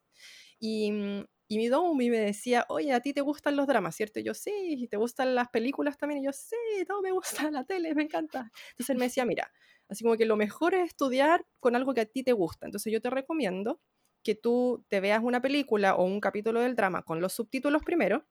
[0.59, 4.19] Y mm, y mi Domi me decía, oye, a ti te gustan los dramas, ¿cierto?
[4.19, 6.23] Y yo, sí, y te gustan las películas también.
[6.23, 6.57] Y yo, sí,
[6.87, 8.51] todo me gusta la tele, me encanta.
[8.71, 9.53] Entonces él me decía, mira,
[9.89, 12.67] así como que lo mejor es estudiar con algo que a ti te gusta.
[12.67, 13.81] Entonces yo te recomiendo
[14.25, 18.27] que tú te veas una película o un capítulo del drama con los subtítulos primero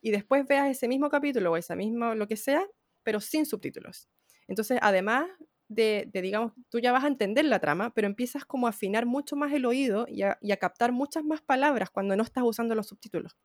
[0.00, 2.66] y después veas ese mismo capítulo o esa misma, lo que sea,
[3.02, 4.08] pero sin subtítulos.
[4.48, 5.28] Entonces, además
[5.68, 9.36] de, digamos, tú ya vas a entender la trama, pero empiezas como a afinar mucho
[9.36, 13.36] más el oído y a, captar muchas más palabras cuando no estás usando los subtítulos.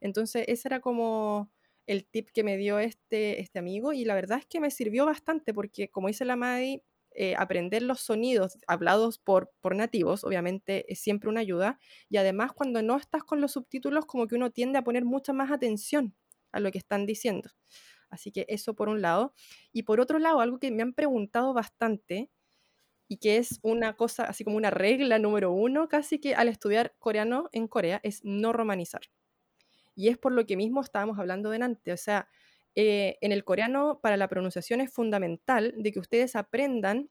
[0.00, 1.50] Entonces, ese era como
[1.86, 5.04] el tip que me dio este, este amigo y la verdad es que me sirvió
[5.04, 6.82] bastante porque, como dice la Maddie,
[7.14, 11.78] eh, aprender los sonidos hablados por, por nativos, obviamente, es siempre una ayuda.
[12.08, 15.32] Y además, cuando no estás con los subtítulos, como que uno tiende a poner mucha
[15.32, 16.14] más atención
[16.52, 17.50] a lo que están diciendo.
[18.10, 19.34] Así que eso por un lado.
[19.72, 22.30] Y por otro lado, algo que me han preguntado bastante
[23.08, 26.94] y que es una cosa, así como una regla número uno, casi que al estudiar
[26.98, 29.02] coreano en Corea, es no romanizar.
[29.94, 31.92] Y es por lo que mismo estábamos hablando delante.
[31.92, 32.28] O sea,
[32.76, 37.10] eh, en el coreano para la pronunciación es fundamental de que ustedes aprendan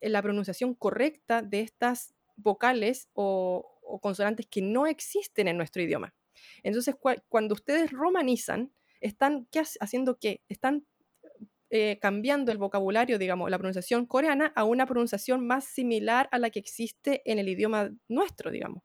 [0.00, 3.68] eh, la pronunciación correcta de estas vocales o,
[4.00, 6.14] consonantes que no existen en nuestro idioma.
[6.62, 6.94] Entonces,
[7.28, 10.40] cuando ustedes romanizan, están ¿qué haciendo qué?
[10.48, 10.86] Están
[11.68, 16.48] eh, cambiando el vocabulario, digamos, la pronunciación coreana a una pronunciación más similar a la
[16.48, 18.82] que existe en el idioma nuestro, digamos.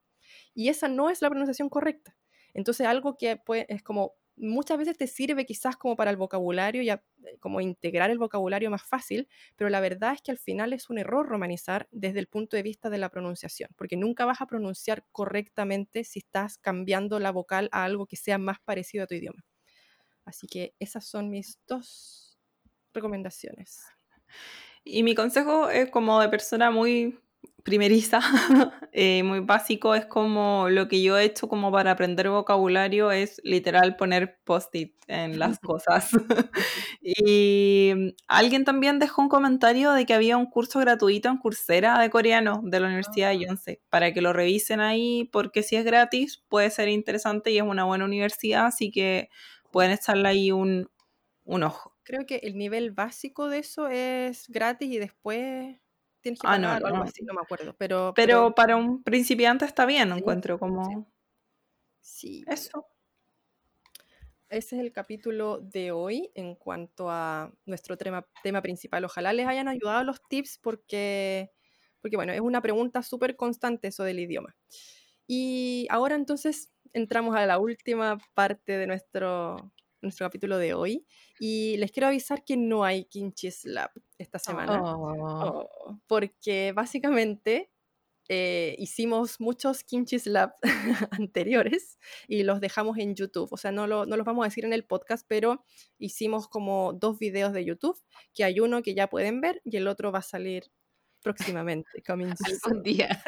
[0.54, 2.18] Y esa no es la pronunciación correcta.
[2.54, 3.40] Entonces, algo que
[3.70, 6.90] es como muchas veces te sirve quizás como para el vocabulario y
[7.40, 10.98] como integrar el vocabulario más fácil, pero la verdad es que al final es un
[10.98, 15.06] error romanizar desde el punto de vista de la pronunciación, porque nunca vas a pronunciar
[15.12, 19.44] correctamente si estás cambiando la vocal a algo que sea más parecido a tu idioma.
[20.26, 22.40] Así que esas son mis dos
[22.94, 23.82] recomendaciones.
[24.84, 27.20] Y mi consejo es como de persona muy
[27.68, 28.22] primeriza,
[28.94, 33.42] eh, muy básico, es como lo que yo he hecho como para aprender vocabulario es
[33.44, 36.12] literal poner post-it en las cosas.
[37.02, 42.10] y alguien también dejó un comentario de que había un curso gratuito en Coursera de
[42.10, 46.42] coreano de la Universidad de Yonsei, para que lo revisen ahí, porque si es gratis
[46.48, 49.28] puede ser interesante y es una buena universidad, así que
[49.74, 50.90] pueden echarle ahí un,
[51.46, 51.98] ojo.
[52.04, 55.76] Creo que el nivel básico de eso es gratis y después
[56.28, 57.74] tienes que ah, pagar algo así, no me acuerdo.
[57.78, 61.10] Pero, pero, para un principiante está bien, encuentro como...
[62.02, 62.44] Sí.
[62.48, 62.86] Eso.
[64.50, 69.04] Ese es el capítulo de hoy en cuanto a nuestro tema, tema principal.
[69.06, 71.52] Ojalá les hayan ayudado los tips porque,
[72.02, 74.56] porque bueno, es una pregunta súper constante eso del idioma.
[75.28, 79.72] Y ahora entonces entramos a la última parte de nuestro,
[80.02, 81.06] nuestro capítulo de hoy.
[81.40, 84.82] Y les quiero avisar que no hay Kimchi Slap esta semana.
[84.82, 85.68] Oh.
[85.68, 87.72] Oh, porque básicamente
[88.30, 90.56] eh, hicimos muchos Kimchi Slap
[91.12, 91.98] anteriores
[92.28, 93.48] y los dejamos en YouTube.
[93.52, 95.64] O sea, no, lo, no los vamos a decir en el podcast, pero
[95.98, 97.98] hicimos como dos videos de YouTube,
[98.34, 100.72] que hay uno que ya pueden ver y el otro va a salir
[101.28, 102.34] próximamente, coming
[102.64, 103.22] Algún día.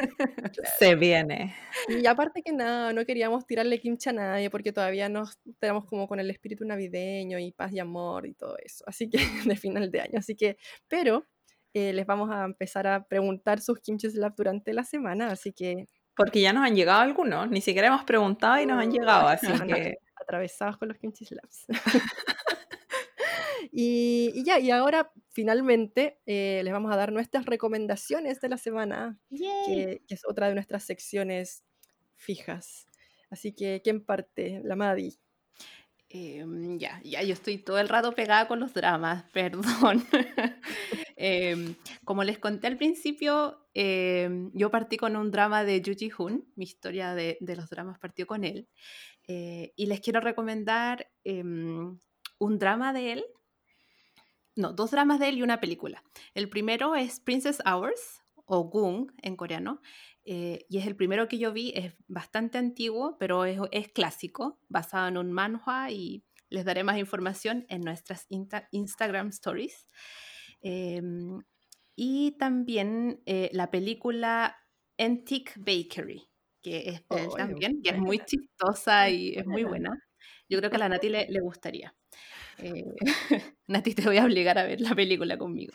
[0.78, 1.54] Se viene.
[1.88, 6.08] Y aparte que nada, no queríamos tirarle kimchi a nadie porque todavía nos tenemos como
[6.08, 8.84] con el espíritu navideño y paz y amor y todo eso.
[8.86, 9.18] Así que
[9.54, 10.18] de final de año.
[10.18, 10.56] Así que,
[10.88, 11.26] pero
[11.74, 15.88] eh, les vamos a empezar a preguntar sus kimchi slap durante la semana, así que...
[16.16, 19.46] Porque ya nos han llegado algunos, ni siquiera hemos preguntado y nos han llegado, así
[19.66, 19.98] que...
[20.16, 21.66] Atravesados con los kimchi slaps.
[23.72, 29.18] Y, ya, y ahora finalmente eh, les vamos a dar nuestras recomendaciones de la semana,
[29.28, 31.64] que, es otra de nuestras secciones
[32.16, 32.88] fijas.
[33.30, 34.60] Así que, ¿quién parte?
[34.64, 35.18] La Madi.
[36.12, 40.04] Em, ya, ya, yo estoy todo el rato pegada con los dramas, perdón.
[41.22, 46.50] Em, como les conté al principio, em, yo partí con un drama de Yuji Hoon,
[46.56, 48.70] mi historia de, de los dramas partió con él,
[49.28, 53.24] eh, y les quiero recomendar un drama de él
[54.60, 56.02] no, dos dramas de él y una película.
[56.34, 59.80] El primero es Princess Hours, o Gung en coreano,
[60.24, 64.60] eh, y es el primero que yo vi, es bastante antiguo, pero es, es clásico,
[64.68, 69.88] basado en un manhua y les daré más información en nuestras insta- Instagram stories.
[70.60, 71.40] Em,
[71.96, 74.56] y también eh, la película
[74.98, 76.28] Antique Bakery,
[76.62, 79.90] que es de él Oh, también, que es muy chistosa y es muy buena.
[79.90, 79.90] buena.
[80.48, 81.94] Yo creo que a la Nati le, le gustaría.
[82.62, 82.84] Eh,
[83.68, 85.72] Nati, te voy a obligar a ver la película conmigo.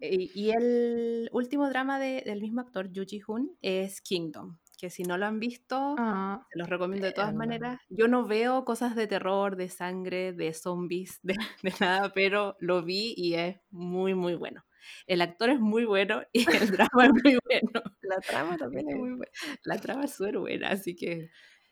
[0.00, 5.16] Y el último drama de- del mismo actor, Yoo Ji-hoon, es Kingdom, que si no
[5.16, 7.80] lo han visto, Ah, los recomiendo de todas maneras.
[7.88, 12.82] Yo no veo cosas de terror, de sangre, de zombies, de, de nada, pero lo
[12.82, 14.64] vi y es muy, muy bueno.
[15.06, 16.46] El actor es muy bueno y el
[16.90, 17.82] drama es muy bueno.
[18.02, 19.32] La trama también es muy buena.
[19.64, 21.30] La trama es súper buena, así que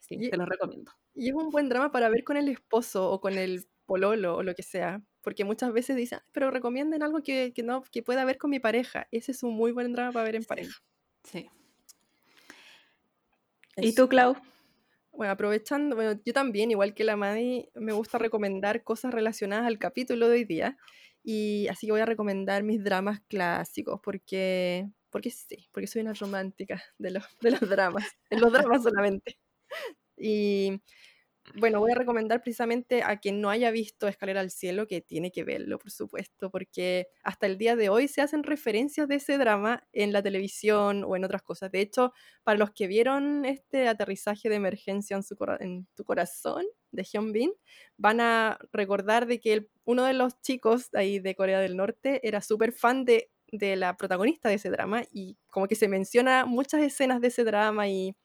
[0.08, 0.92] sí, Y- te lo recomiendo.
[1.14, 4.42] Y es un buen drama para ver con el esposo o con el pololo o
[4.42, 5.02] lo que sea.
[5.22, 8.50] Porque muchas veces dicen, "Ay, pero recomienden algo que, que no, que pueda ver con
[8.50, 9.08] mi pareja.
[9.10, 10.48] Ese es un muy buen drama para ver en Sí.
[10.48, 10.74] pareja.
[11.24, 11.50] Sí.
[13.76, 14.36] ¿Y tú, Clau?
[15.12, 19.78] Bueno, aprovechando, bueno, yo también, igual que la Madi, me gusta recomendar cosas relacionadas al
[19.78, 20.76] capítulo de hoy día.
[21.22, 26.14] Y así que voy a recomendar mis dramas clásicos, porque, porque sí, porque soy una
[26.14, 29.38] romántica de los, de los dramas, de los dramas solamente.
[30.16, 30.80] Y
[31.56, 35.30] bueno, voy a recomendar precisamente a quien no haya visto Escalera al Cielo, que tiene
[35.30, 39.36] que verlo, por supuesto, porque hasta el día de hoy se hacen referencias de ese
[39.38, 41.70] drama en la televisión o en otras cosas.
[41.70, 42.12] De hecho,
[42.44, 45.36] para los que vieron este aterrizaje de emergencia en, su
[45.94, 47.52] tu corazón de Hyun Bin,
[47.96, 51.76] van a recordar de que el- uno de los chicos de ahí de Corea del
[51.76, 55.88] Norte era súper fan de, de la protagonista de ese drama y como que se
[55.88, 58.16] menciona muchas escenas de ese drama y,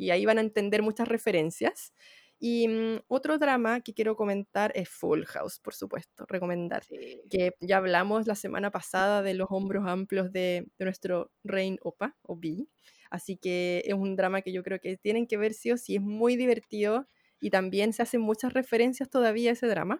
[0.00, 1.92] y ahí van a entender muchas referencias.
[2.38, 7.20] Y mm, otro drama que quiero comentar es Full House, por supuesto, recomendar Sí.
[7.30, 12.16] que ya hablamos la semana pasada de los hombros amplios de, de nuestro Rain Opa,
[12.22, 12.66] o B.
[13.10, 15.96] Así que es un drama que yo creo que tienen que ver sí o sí,
[15.96, 17.06] es muy divertido
[17.40, 19.98] y también se hacen muchas referencias todavía a ese drama.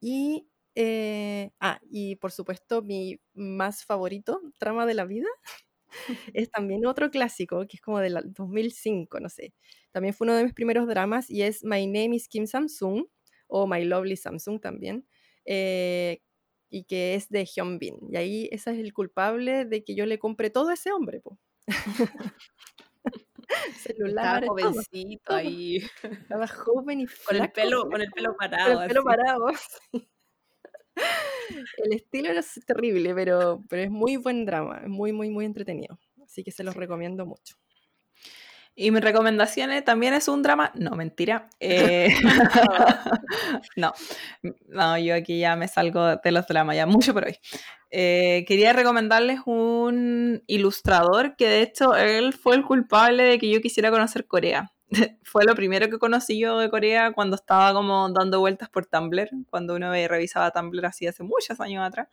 [0.00, 5.28] Y, eh, ah, y por supuesto mi más favorito, Trama de la Vida,
[6.34, 9.54] es también otro clásico que es como del 2005, no sé.
[9.92, 13.06] También fue uno de mis primeros dramas y es My Name is Kim Samsung
[13.48, 15.06] o My Lovely Samsung también.
[15.44, 16.20] eh,
[16.72, 17.96] y que es de Hyun Bin.
[18.12, 21.20] Y ahí ese es el culpable de que yo le compre todo a ese hombre.
[21.20, 21.38] Po.
[23.74, 25.36] Celular, jovencito todo.
[25.36, 28.82] ahí, Estaba joven y con el pelo, con el pelo con parado.
[28.82, 29.04] el pelo así.
[29.04, 29.46] parado.
[31.76, 35.98] El estilo era terrible, pero, pero es muy buen drama, es muy, muy, muy entretenido.
[36.24, 37.56] Así que se los recomiendo mucho.
[38.76, 40.70] Y mi recomendación es- también es un drama.
[40.74, 41.48] No, mentira.
[41.60, 42.08] Eh,
[43.76, 43.92] no,
[44.68, 47.36] no, yo aquí ya me salgo de los dramas, ya mucho por hoy.
[47.90, 53.60] Eh, quería recomendarles un ilustrador que de hecho él fue el culpable de que yo
[53.60, 54.72] quisiera conocer Corea.
[55.22, 59.30] fue lo primero que conocí yo de Corea cuando estaba como dando vueltas por Tumblr,
[59.48, 62.08] cuando uno revisaba Tumblr así hace muchos años atrás.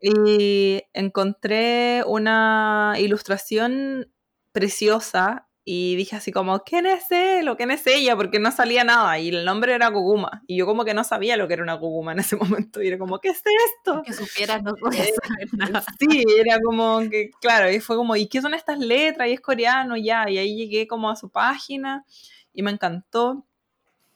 [0.00, 4.12] Y encontré una ilustración
[4.52, 8.16] preciosa y dije así como, ¿quién es él o quién es ella?
[8.16, 10.42] Porque no salía nada y el nombre era Koguma.
[10.46, 12.36] Y yo como que no sabía lo que era una Koguma en ese
[12.70, 12.80] momento.
[12.80, 13.42] Y era como, ¿qué es
[13.76, 14.00] esto?
[14.02, 15.84] Que supieras, no puedes saber nada.
[15.98, 19.28] Sí, era como que, claro, y fue como, ¿y qué son estas letras?
[19.28, 20.30] Y es coreano ya.
[20.30, 22.06] Y ahí llegué como a su página
[22.54, 23.44] y me encantó.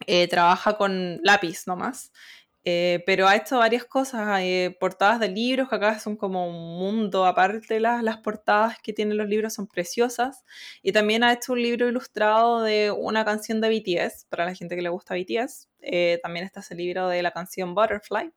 [0.07, 2.12] Eh, trabaja con lápiz nomás.
[2.64, 6.78] Eh, pero ha hecho varias cosas, eh, portadas de libros, que acá son como un
[6.78, 10.44] mundo aparte, las, las portadas que tienen los libros son preciosas.
[10.82, 14.76] Y también ha hecho un libro ilustrado de una canción de BTS, para la gente
[14.76, 15.68] que le gusta BTS.
[15.80, 18.32] Eh, también está ese libro de la canción Butterfly,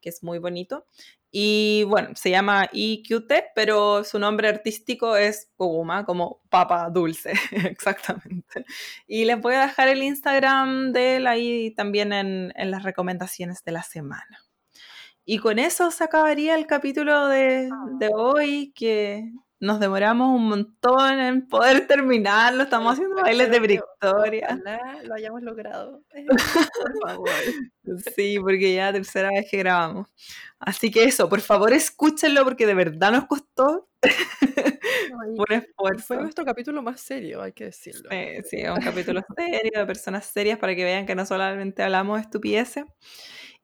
[0.00, 0.84] que es muy bonito.
[1.30, 8.64] Y bueno, se llama IQT, pero su nombre artístico es Koguma, como papa dulce, exactamente.
[9.06, 13.62] Y les voy a dejar el Instagram de él ahí también en, en las recomendaciones
[13.64, 14.48] de la semana.
[15.30, 17.68] Y con eso se acabaría el capítulo de,
[17.98, 19.30] de hoy, que
[19.60, 22.62] nos demoramos un montón en poder terminarlo.
[22.62, 24.46] Estamos haciendo bailes de victoria.
[24.50, 26.02] Ojalá lo hayamos logrado.
[26.80, 27.30] Por favor.
[28.14, 30.08] Sí, porque ya la tercera vez que grabamos.
[30.60, 33.88] Así que eso, por favor escúchenlo porque de verdad nos costó
[35.10, 36.20] No, un fue esfuerzo.
[36.20, 38.10] nuestro capítulo más serio, hay que decirlo.
[38.10, 41.82] Eh, sí, es un capítulo serio de personas serias para que vean que no solamente
[41.82, 42.84] hablamos estupideces.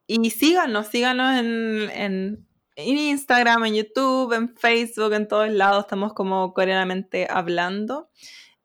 [0.07, 2.47] Y síganos, síganos en, en,
[2.77, 5.85] en Instagram, en YouTube, en Facebook, en todos lados.
[5.85, 8.11] Estamos como coreanamente hablando.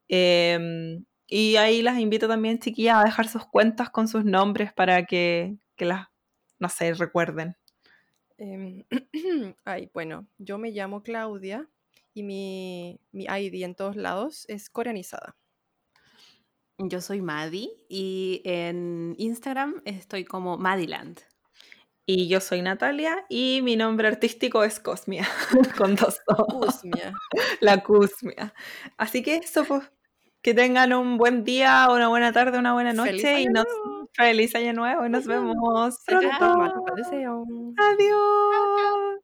[0.07, 0.99] Eh,
[1.31, 5.57] y ahí las invito también, chiquillas, a dejar sus cuentas con sus nombres para que,
[5.75, 6.07] que las,
[6.57, 7.55] no sé, recuerden.
[8.37, 8.83] Em,
[9.63, 11.69] ay, bueno, yo me llamo Claudia
[12.15, 15.37] y mi, mi ID en todos lados es coreanizada.
[16.79, 21.19] Yo soy Maddie y en Instagram estoy como Madiland.
[22.11, 25.27] Y yo soy Natalia y mi nombre artístico es Cosmia,
[25.77, 26.43] con dos O.
[26.43, 27.13] Cusmia.
[27.59, 28.51] La Cusmia.
[28.97, 29.83] Así que eso, pues,
[30.41, 33.65] que tengan un buen día, una buena tarde, una buena noche ¡Feliz y año nos
[33.85, 34.09] nuevo!
[34.13, 35.29] feliz año nuevo y nos Ujú.
[35.29, 36.83] vemos Gracias pronto.
[37.77, 39.19] Adiós.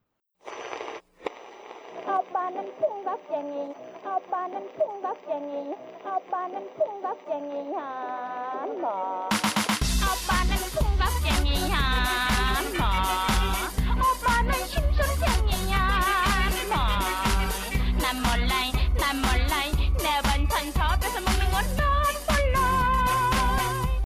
[12.86, 13.35] car.